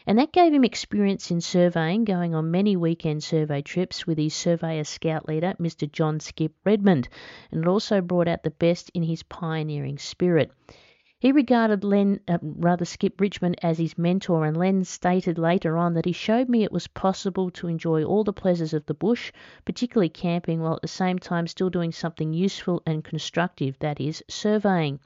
And 0.07 0.17
that 0.17 0.31
gave 0.31 0.51
him 0.51 0.63
experience 0.63 1.29
in 1.29 1.39
surveying, 1.39 2.03
going 2.03 2.33
on 2.33 2.49
many 2.49 2.75
weekend 2.75 3.23
survey 3.23 3.61
trips 3.61 4.07
with 4.07 4.17
his 4.17 4.33
surveyor 4.33 4.85
scout 4.85 5.27
leader, 5.27 5.53
Mr. 5.59 5.87
John 5.91 6.19
Skip 6.19 6.55
Redmond, 6.65 7.07
and 7.51 7.61
it 7.61 7.67
also 7.67 8.01
brought 8.01 8.27
out 8.27 8.41
the 8.41 8.49
best 8.49 8.89
in 8.95 9.03
his 9.03 9.21
pioneering 9.21 9.99
spirit. 9.99 10.51
He 11.19 11.31
regarded 11.31 11.83
Len, 11.83 12.19
uh, 12.27 12.37
rather 12.41 12.85
Skip 12.85 13.19
Richmond, 13.19 13.55
as 13.63 13.79
his 13.79 13.97
mentor, 13.97 14.45
and 14.45 14.55
Len 14.55 14.83
stated 14.83 15.39
later 15.39 15.75
on 15.75 15.95
that 15.95 16.05
he 16.05 16.11
showed 16.11 16.47
me 16.47 16.63
it 16.63 16.71
was 16.71 16.85
possible 16.85 17.49
to 17.51 17.67
enjoy 17.67 18.03
all 18.03 18.23
the 18.23 18.31
pleasures 18.31 18.71
of 18.73 18.85
the 18.85 18.93
bush, 18.93 19.31
particularly 19.65 20.09
camping, 20.09 20.61
while 20.61 20.75
at 20.75 20.83
the 20.83 20.87
same 20.87 21.17
time 21.17 21.47
still 21.47 21.71
doing 21.71 21.91
something 21.91 22.33
useful 22.33 22.83
and 22.85 23.03
constructive, 23.03 23.79
that 23.79 23.99
is, 23.99 24.23
surveying. 24.27 24.99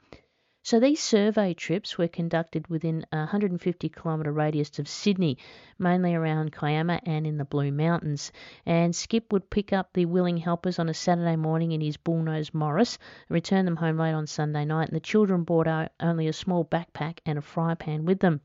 So 0.64 0.78
these 0.78 1.02
survey 1.02 1.54
trips 1.54 1.98
were 1.98 2.06
conducted 2.06 2.68
within 2.68 3.04
a 3.10 3.16
150 3.18 3.88
kilometre 3.88 4.32
radius 4.32 4.78
of 4.78 4.86
Sydney, 4.86 5.38
mainly 5.76 6.14
around 6.14 6.52
Kiama 6.52 7.00
and 7.04 7.26
in 7.26 7.36
the 7.36 7.44
Blue 7.44 7.72
Mountains. 7.72 8.30
And 8.64 8.94
Skip 8.94 9.32
would 9.32 9.50
pick 9.50 9.72
up 9.72 9.92
the 9.92 10.06
willing 10.06 10.36
helpers 10.36 10.78
on 10.78 10.88
a 10.88 10.94
Saturday 10.94 11.34
morning 11.34 11.72
in 11.72 11.80
his 11.80 11.96
bullnose 11.96 12.54
Morris 12.54 12.96
return 13.28 13.64
them 13.64 13.76
home 13.76 13.98
late 13.98 14.14
on 14.14 14.28
Sunday 14.28 14.64
night. 14.64 14.88
And 14.88 14.96
the 14.96 15.00
children 15.00 15.42
brought 15.42 15.90
only 15.98 16.28
a 16.28 16.32
small 16.32 16.64
backpack 16.64 17.18
and 17.26 17.38
a 17.38 17.42
fry 17.42 17.74
pan 17.74 18.04
with 18.04 18.20
them. 18.20 18.40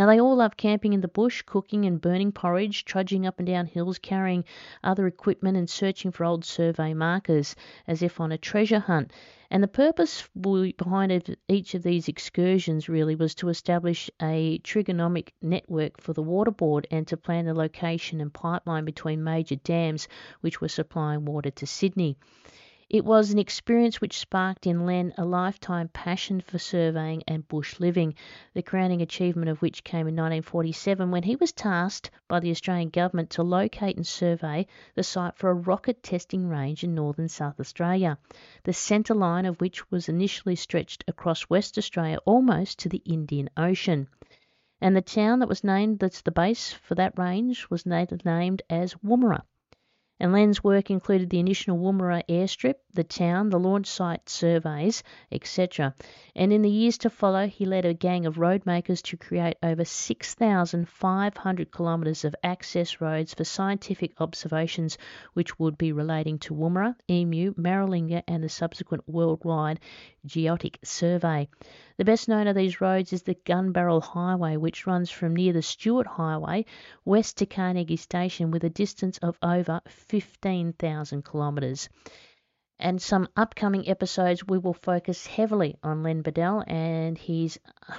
Now, 0.00 0.06
they 0.06 0.18
all 0.18 0.36
love 0.36 0.56
camping 0.56 0.94
in 0.94 1.02
the 1.02 1.08
bush, 1.08 1.42
cooking 1.42 1.84
and 1.84 2.00
burning 2.00 2.32
porridge, 2.32 2.86
trudging 2.86 3.26
up 3.26 3.38
and 3.38 3.46
down 3.46 3.66
hills, 3.66 3.98
carrying 3.98 4.46
other 4.82 5.06
equipment, 5.06 5.58
and 5.58 5.68
searching 5.68 6.10
for 6.10 6.24
old 6.24 6.42
survey 6.42 6.94
markers 6.94 7.54
as 7.86 8.02
if 8.02 8.18
on 8.18 8.32
a 8.32 8.38
treasure 8.38 8.78
hunt. 8.78 9.12
And 9.50 9.62
the 9.62 9.68
purpose 9.68 10.26
behind 10.40 11.36
each 11.48 11.74
of 11.74 11.82
these 11.82 12.08
excursions 12.08 12.88
really 12.88 13.14
was 13.14 13.34
to 13.34 13.50
establish 13.50 14.08
a 14.22 14.58
trigonomic 14.60 15.34
network 15.42 16.00
for 16.00 16.14
the 16.14 16.22
water 16.22 16.50
board 16.50 16.86
and 16.90 17.06
to 17.08 17.18
plan 17.18 17.44
the 17.44 17.52
location 17.52 18.22
and 18.22 18.32
pipeline 18.32 18.86
between 18.86 19.22
major 19.22 19.56
dams 19.56 20.08
which 20.40 20.62
were 20.62 20.68
supplying 20.68 21.26
water 21.26 21.50
to 21.50 21.66
Sydney. 21.66 22.16
It 22.92 23.04
was 23.04 23.30
an 23.30 23.38
experience 23.38 24.00
which 24.00 24.18
sparked 24.18 24.66
in 24.66 24.84
Len 24.84 25.14
a 25.16 25.24
lifetime 25.24 25.86
passion 25.90 26.40
for 26.40 26.58
surveying 26.58 27.22
and 27.28 27.46
bush 27.46 27.78
living, 27.78 28.16
the 28.52 28.64
crowning 28.64 29.00
achievement 29.00 29.48
of 29.48 29.62
which 29.62 29.84
came 29.84 30.08
in 30.08 30.16
1947 30.16 31.08
when 31.12 31.22
he 31.22 31.36
was 31.36 31.52
tasked 31.52 32.10
by 32.26 32.40
the 32.40 32.50
Australian 32.50 32.88
Government 32.88 33.30
to 33.30 33.44
locate 33.44 33.94
and 33.94 34.04
survey 34.04 34.66
the 34.96 35.04
site 35.04 35.36
for 35.36 35.50
a 35.50 35.54
rocket 35.54 36.02
testing 36.02 36.48
range 36.48 36.82
in 36.82 36.92
northern 36.92 37.28
South 37.28 37.60
Australia, 37.60 38.18
the 38.64 38.72
centre 38.72 39.14
line 39.14 39.46
of 39.46 39.60
which 39.60 39.88
was 39.92 40.08
initially 40.08 40.56
stretched 40.56 41.04
across 41.06 41.48
West 41.48 41.78
Australia 41.78 42.18
almost 42.24 42.80
to 42.80 42.88
the 42.88 43.02
Indian 43.06 43.48
Ocean. 43.56 44.08
And 44.80 44.96
the 44.96 45.00
town 45.00 45.38
that 45.38 45.48
was 45.48 45.62
named 45.62 46.00
that's 46.00 46.22
the 46.22 46.32
base 46.32 46.72
for 46.72 46.96
that 46.96 47.16
range 47.16 47.70
was 47.70 47.86
named 47.86 48.62
as 48.68 48.94
Woomera 48.94 49.42
and 50.20 50.32
Len's 50.32 50.62
work 50.62 50.90
included 50.90 51.30
the 51.30 51.38
initial 51.38 51.78
Woomera 51.78 52.22
airstrip, 52.28 52.74
the 52.92 53.02
town, 53.04 53.48
the 53.48 53.58
launch 53.58 53.86
site 53.86 54.28
surveys, 54.28 55.02
etc. 55.32 55.94
And 56.36 56.52
in 56.52 56.60
the 56.60 56.70
years 56.70 56.98
to 56.98 57.10
follow, 57.10 57.46
he 57.46 57.64
led 57.64 57.86
a 57.86 57.94
gang 57.94 58.26
of 58.26 58.38
road 58.38 58.66
makers 58.66 59.00
to 59.02 59.16
create 59.16 59.56
over 59.62 59.84
6,500 59.84 61.72
kilometres 61.72 62.24
of 62.24 62.36
access 62.42 63.00
roads 63.00 63.32
for 63.32 63.44
scientific 63.44 64.20
observations, 64.20 64.98
which 65.32 65.58
would 65.58 65.78
be 65.78 65.92
relating 65.92 66.38
to 66.40 66.54
Woomera, 66.54 66.94
Emu, 67.08 67.54
Maralinga, 67.54 68.22
and 68.28 68.44
the 68.44 68.48
subsequent 68.48 69.08
worldwide 69.08 69.80
Geodetic 70.26 70.78
Survey. 70.84 71.48
The 71.96 72.04
best 72.04 72.28
known 72.28 72.46
of 72.46 72.56
these 72.56 72.80
roads 72.80 73.12
is 73.12 73.22
the 73.22 73.36
Gun 73.44 73.72
Barrel 73.72 74.00
Highway, 74.00 74.56
which 74.56 74.86
runs 74.86 75.10
from 75.10 75.36
near 75.36 75.52
the 75.52 75.62
Stuart 75.62 76.06
Highway 76.06 76.64
west 77.04 77.38
to 77.38 77.46
Carnegie 77.46 77.96
Station 77.96 78.50
with 78.50 78.64
a 78.64 78.70
distance 78.70 79.18
of 79.18 79.38
over 79.42 79.80
15,000 80.10 81.24
kilometres 81.24 81.88
and 82.80 83.00
some 83.00 83.28
upcoming 83.36 83.88
episodes, 83.88 84.44
we 84.44 84.58
will 84.58 84.74
focus 84.74 85.26
heavily 85.26 85.76
on 85.82 86.02
Len 86.02 86.22
Beadell 86.22 86.64
and 86.66 87.16
his 87.16 87.56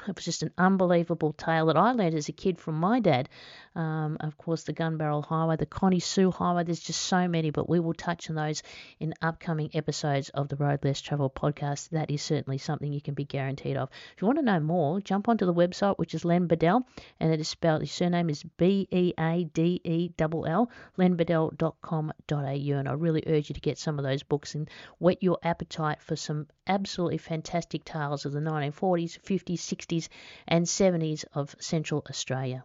it 0.07 0.15
was 0.15 0.25
just 0.25 0.43
an 0.43 0.51
unbelievable 0.57 1.33
tale 1.33 1.67
that 1.67 1.77
I 1.77 1.91
learned 1.91 2.15
as 2.15 2.27
a 2.29 2.33
kid 2.33 2.57
from 2.57 2.75
my 2.75 2.99
dad. 2.99 3.29
Um, 3.75 4.17
of 4.19 4.37
course, 4.37 4.63
the 4.63 4.73
Gun 4.73 4.97
Barrel 4.97 5.21
Highway, 5.21 5.55
the 5.55 5.65
Connie 5.65 5.99
Sue 5.99 6.31
Highway. 6.31 6.63
There's 6.63 6.79
just 6.79 7.01
so 7.01 7.27
many, 7.27 7.51
but 7.51 7.69
we 7.69 7.79
will 7.79 7.93
touch 7.93 8.29
on 8.29 8.35
those 8.35 8.63
in 8.99 9.13
upcoming 9.21 9.69
episodes 9.73 10.29
of 10.29 10.49
the 10.49 10.57
Road 10.57 10.83
Less 10.83 10.99
Travel 10.99 11.29
podcast. 11.29 11.89
That 11.89 12.11
is 12.11 12.21
certainly 12.21 12.57
something 12.57 12.91
you 12.91 13.01
can 13.01 13.13
be 13.13 13.25
guaranteed 13.25 13.77
of. 13.77 13.89
If 14.15 14.21
you 14.21 14.27
want 14.27 14.39
to 14.39 14.45
know 14.45 14.59
more, 14.59 14.99
jump 14.99 15.29
onto 15.29 15.45
the 15.45 15.53
website, 15.53 15.97
which 15.97 16.13
is 16.13 16.25
Len 16.25 16.47
Beadell, 16.47 16.83
and 17.19 17.33
it 17.33 17.39
is 17.39 17.47
spelled. 17.47 17.81
His 17.81 17.91
surname 17.91 18.29
is 18.29 18.43
B 18.57 18.87
E 18.91 19.13
A 19.17 19.45
D 19.45 19.81
E 19.83 20.11
L 20.19 20.45
L. 20.45 20.71
lenbeadell.com.au, 20.97 22.77
and 22.77 22.89
I 22.89 22.93
really 22.93 23.23
urge 23.27 23.49
you 23.49 23.53
to 23.53 23.61
get 23.61 23.77
some 23.77 23.97
of 23.97 24.03
those 24.03 24.23
books 24.23 24.55
and 24.55 24.69
whet 24.99 25.23
your 25.23 25.39
appetite 25.43 26.01
for 26.01 26.15
some 26.15 26.47
absolutely 26.67 27.17
fantastic 27.17 27.85
tales 27.85 28.25
of 28.25 28.33
the 28.33 28.39
1940s, 28.39 29.19
50s, 29.19 29.59
60s, 29.59 30.09
and 30.47 30.65
70s 30.65 31.25
of 31.33 31.55
Central 31.59 32.03
Australia. 32.09 32.63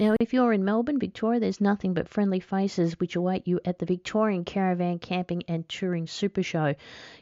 Now, 0.00 0.16
if 0.18 0.32
you're 0.32 0.52
in 0.54 0.64
Melbourne, 0.64 0.98
Victoria, 0.98 1.40
there's 1.40 1.60
nothing 1.60 1.92
but 1.92 2.08
friendly 2.08 2.40
faces 2.40 2.98
which 2.98 3.16
await 3.16 3.46
you 3.46 3.60
at 3.66 3.78
the 3.78 3.84
Victorian 3.84 4.46
Caravan 4.46 4.98
Camping 4.98 5.42
and 5.46 5.68
Touring 5.68 6.06
Super 6.06 6.42
Show. 6.42 6.74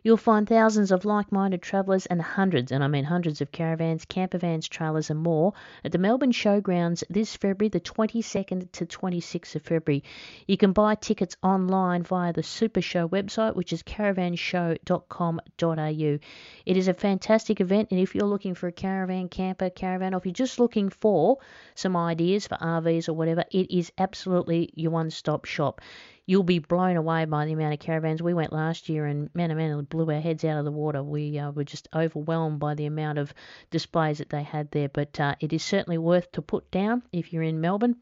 You'll 0.04 0.16
find 0.16 0.48
thousands 0.48 0.92
of 0.92 1.04
like 1.04 1.32
minded 1.32 1.60
travellers 1.60 2.06
and 2.06 2.22
hundreds, 2.22 2.70
and 2.70 2.84
I 2.84 2.86
mean 2.86 3.02
hundreds 3.02 3.40
of 3.40 3.50
caravans, 3.50 4.04
campervans, 4.04 4.68
trailers, 4.68 5.10
and 5.10 5.18
more 5.18 5.54
at 5.84 5.90
the 5.90 5.98
Melbourne 5.98 6.30
Showgrounds 6.30 7.02
this 7.10 7.34
February, 7.34 7.68
the 7.68 7.80
22nd 7.80 8.70
to 8.70 8.86
26th 8.86 9.56
of 9.56 9.62
February. 9.62 10.04
You 10.46 10.56
can 10.56 10.70
buy 10.70 10.94
tickets 10.94 11.36
online 11.42 12.04
via 12.04 12.32
the 12.32 12.44
Super 12.44 12.80
Show 12.80 13.08
website, 13.08 13.56
which 13.56 13.72
is 13.72 13.82
caravanshow.com.au. 13.82 16.18
It 16.64 16.76
is 16.76 16.86
a 16.86 16.94
fantastic 16.94 17.60
event, 17.60 17.88
and 17.90 17.98
if 17.98 18.14
you're 18.14 18.28
looking 18.28 18.54
for 18.54 18.68
a 18.68 18.72
caravan, 18.72 19.28
camper, 19.28 19.68
caravan, 19.68 20.14
or 20.14 20.18
if 20.18 20.26
you're 20.26 20.32
just 20.32 20.60
looking 20.60 20.90
for 20.90 21.38
some 21.74 21.96
ideas 21.96 22.46
for 22.46 22.67
RVs 22.68 23.08
or 23.08 23.14
whatever, 23.14 23.44
it 23.50 23.70
is 23.70 23.90
absolutely 23.98 24.70
your 24.74 24.90
one 24.90 25.10
stop 25.10 25.44
shop. 25.44 25.80
You'll 26.26 26.42
be 26.42 26.58
blown 26.58 26.96
away 26.96 27.24
by 27.24 27.46
the 27.46 27.52
amount 27.52 27.72
of 27.74 27.80
caravans. 27.80 28.22
We 28.22 28.34
went 28.34 28.52
last 28.52 28.88
year 28.88 29.06
and 29.06 29.30
man, 29.34 29.50
oh 29.50 29.54
man, 29.54 29.84
blew 29.84 30.10
our 30.10 30.20
heads 30.20 30.44
out 30.44 30.58
of 30.58 30.64
the 30.64 30.70
water. 30.70 31.02
We 31.02 31.38
uh, 31.38 31.50
were 31.52 31.64
just 31.64 31.88
overwhelmed 31.94 32.60
by 32.60 32.74
the 32.74 32.86
amount 32.86 33.18
of 33.18 33.32
displays 33.70 34.18
that 34.18 34.28
they 34.28 34.42
had 34.42 34.70
there. 34.70 34.88
But 34.88 35.18
uh, 35.18 35.36
it 35.40 35.52
is 35.52 35.62
certainly 35.62 35.98
worth 35.98 36.30
to 36.32 36.42
put 36.42 36.70
down 36.70 37.02
if 37.12 37.32
you're 37.32 37.42
in 37.42 37.60
Melbourne 37.60 37.96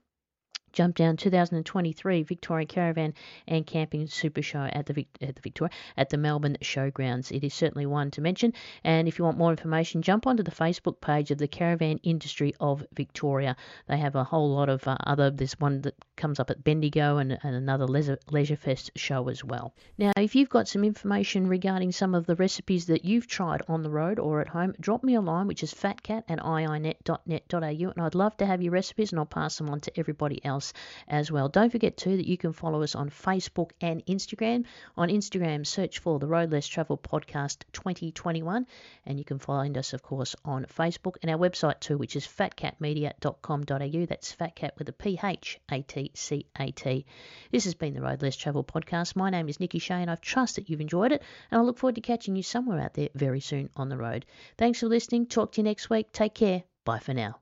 jump 0.76 0.94
down 0.94 1.16
2023 1.16 2.22
Victorian 2.22 2.68
Caravan 2.68 3.14
and 3.48 3.66
Camping 3.66 4.06
Super 4.06 4.42
Show 4.42 4.68
at 4.70 4.84
the, 4.84 5.06
at 5.22 5.34
the 5.34 5.40
Victoria 5.40 5.70
at 5.96 6.10
the 6.10 6.18
Melbourne 6.18 6.58
Showgrounds. 6.60 7.32
It 7.32 7.42
is 7.42 7.54
certainly 7.54 7.86
one 7.86 8.10
to 8.10 8.20
mention. 8.20 8.52
And 8.84 9.08
if 9.08 9.18
you 9.18 9.24
want 9.24 9.38
more 9.38 9.50
information, 9.50 10.02
jump 10.02 10.26
onto 10.26 10.42
the 10.42 10.50
Facebook 10.50 11.00
page 11.00 11.30
of 11.30 11.38
the 11.38 11.48
Caravan 11.48 11.98
Industry 12.02 12.54
of 12.60 12.84
Victoria. 12.92 13.56
They 13.88 13.96
have 13.96 14.16
a 14.16 14.24
whole 14.24 14.50
lot 14.50 14.68
of 14.68 14.86
uh, 14.86 14.98
other. 15.06 15.30
There's 15.30 15.58
one 15.58 15.80
that 15.80 15.94
comes 16.14 16.38
up 16.38 16.50
at 16.50 16.62
Bendigo 16.62 17.16
and, 17.16 17.38
and 17.42 17.54
another 17.54 17.86
Leisure, 17.86 18.18
Leisure 18.30 18.56
Fest 18.56 18.90
show 18.96 19.30
as 19.30 19.42
well. 19.42 19.72
Now, 19.96 20.12
if 20.18 20.34
you've 20.34 20.50
got 20.50 20.68
some 20.68 20.84
information 20.84 21.46
regarding 21.46 21.92
some 21.92 22.14
of 22.14 22.26
the 22.26 22.36
recipes 22.36 22.84
that 22.86 23.06
you've 23.06 23.26
tried 23.26 23.62
on 23.66 23.82
the 23.82 23.90
road 23.90 24.18
or 24.18 24.42
at 24.42 24.48
home, 24.48 24.74
drop 24.78 25.02
me 25.02 25.14
a 25.14 25.22
line, 25.22 25.46
which 25.46 25.62
is 25.62 25.72
fatcat 25.72 26.24
at 26.28 26.38
iinet.net.au, 26.38 27.60
and 27.90 28.02
I'd 28.02 28.14
love 28.14 28.36
to 28.36 28.46
have 28.46 28.60
your 28.60 28.72
recipes 28.72 29.12
and 29.12 29.18
I'll 29.18 29.24
pass 29.24 29.56
them 29.56 29.70
on 29.70 29.80
to 29.80 29.98
everybody 29.98 30.44
else 30.44 30.65
as 31.08 31.30
well. 31.30 31.48
Don't 31.48 31.70
forget 31.70 31.96
too 31.96 32.16
that 32.16 32.26
you 32.26 32.36
can 32.36 32.52
follow 32.52 32.82
us 32.82 32.94
on 32.94 33.10
Facebook 33.10 33.70
and 33.80 34.04
Instagram. 34.06 34.64
On 34.96 35.08
Instagram, 35.08 35.66
search 35.66 35.98
for 35.98 36.18
the 36.18 36.26
Road 36.26 36.52
Less 36.52 36.66
Travel 36.66 36.98
Podcast 36.98 37.58
2021, 37.72 38.66
and 39.04 39.18
you 39.18 39.24
can 39.24 39.38
find 39.38 39.76
us, 39.78 39.92
of 39.92 40.02
course, 40.02 40.34
on 40.44 40.64
Facebook 40.66 41.16
and 41.22 41.30
our 41.30 41.38
website 41.38 41.80
too, 41.80 41.98
which 41.98 42.16
is 42.16 42.26
phatcatmedia.com.au. 42.26 44.06
That's 44.06 44.34
fatcat 44.34 44.70
with 44.78 44.88
a 44.88 44.92
P 44.92 45.18
H 45.22 45.60
A 45.70 45.82
T 45.82 46.10
C 46.14 46.46
A 46.58 46.70
T. 46.70 47.06
This 47.50 47.64
has 47.64 47.74
been 47.74 47.94
the 47.94 48.02
Road 48.02 48.22
Less 48.22 48.36
Travel 48.36 48.64
Podcast. 48.64 49.16
My 49.16 49.30
name 49.30 49.48
is 49.48 49.60
Nikki 49.60 49.78
Shane. 49.78 50.08
I 50.08 50.16
trust 50.16 50.56
that 50.56 50.68
you've 50.68 50.80
enjoyed 50.80 51.12
it, 51.12 51.22
and 51.50 51.60
I 51.60 51.64
look 51.64 51.78
forward 51.78 51.96
to 51.96 52.00
catching 52.00 52.36
you 52.36 52.42
somewhere 52.42 52.80
out 52.80 52.94
there 52.94 53.08
very 53.14 53.40
soon 53.40 53.70
on 53.76 53.88
the 53.88 53.96
road. 53.96 54.26
Thanks 54.58 54.80
for 54.80 54.86
listening. 54.86 55.26
Talk 55.26 55.52
to 55.52 55.60
you 55.60 55.64
next 55.64 55.90
week. 55.90 56.12
Take 56.12 56.34
care. 56.34 56.62
Bye 56.84 57.00
for 57.00 57.14
now. 57.14 57.40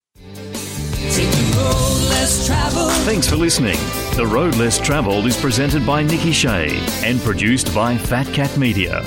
Thanks 3.05 3.29
for 3.29 3.37
listening. 3.37 3.77
The 4.17 4.27
Road 4.27 4.57
Less 4.57 4.79
Travelled 4.79 5.27
is 5.27 5.37
presented 5.37 5.87
by 5.87 6.03
Nikki 6.03 6.33
Shea 6.33 6.79
and 7.05 7.21
produced 7.21 7.75
by 7.75 7.97
Fat 7.97 8.27
Cat 8.33 8.57
Media. 8.57 9.03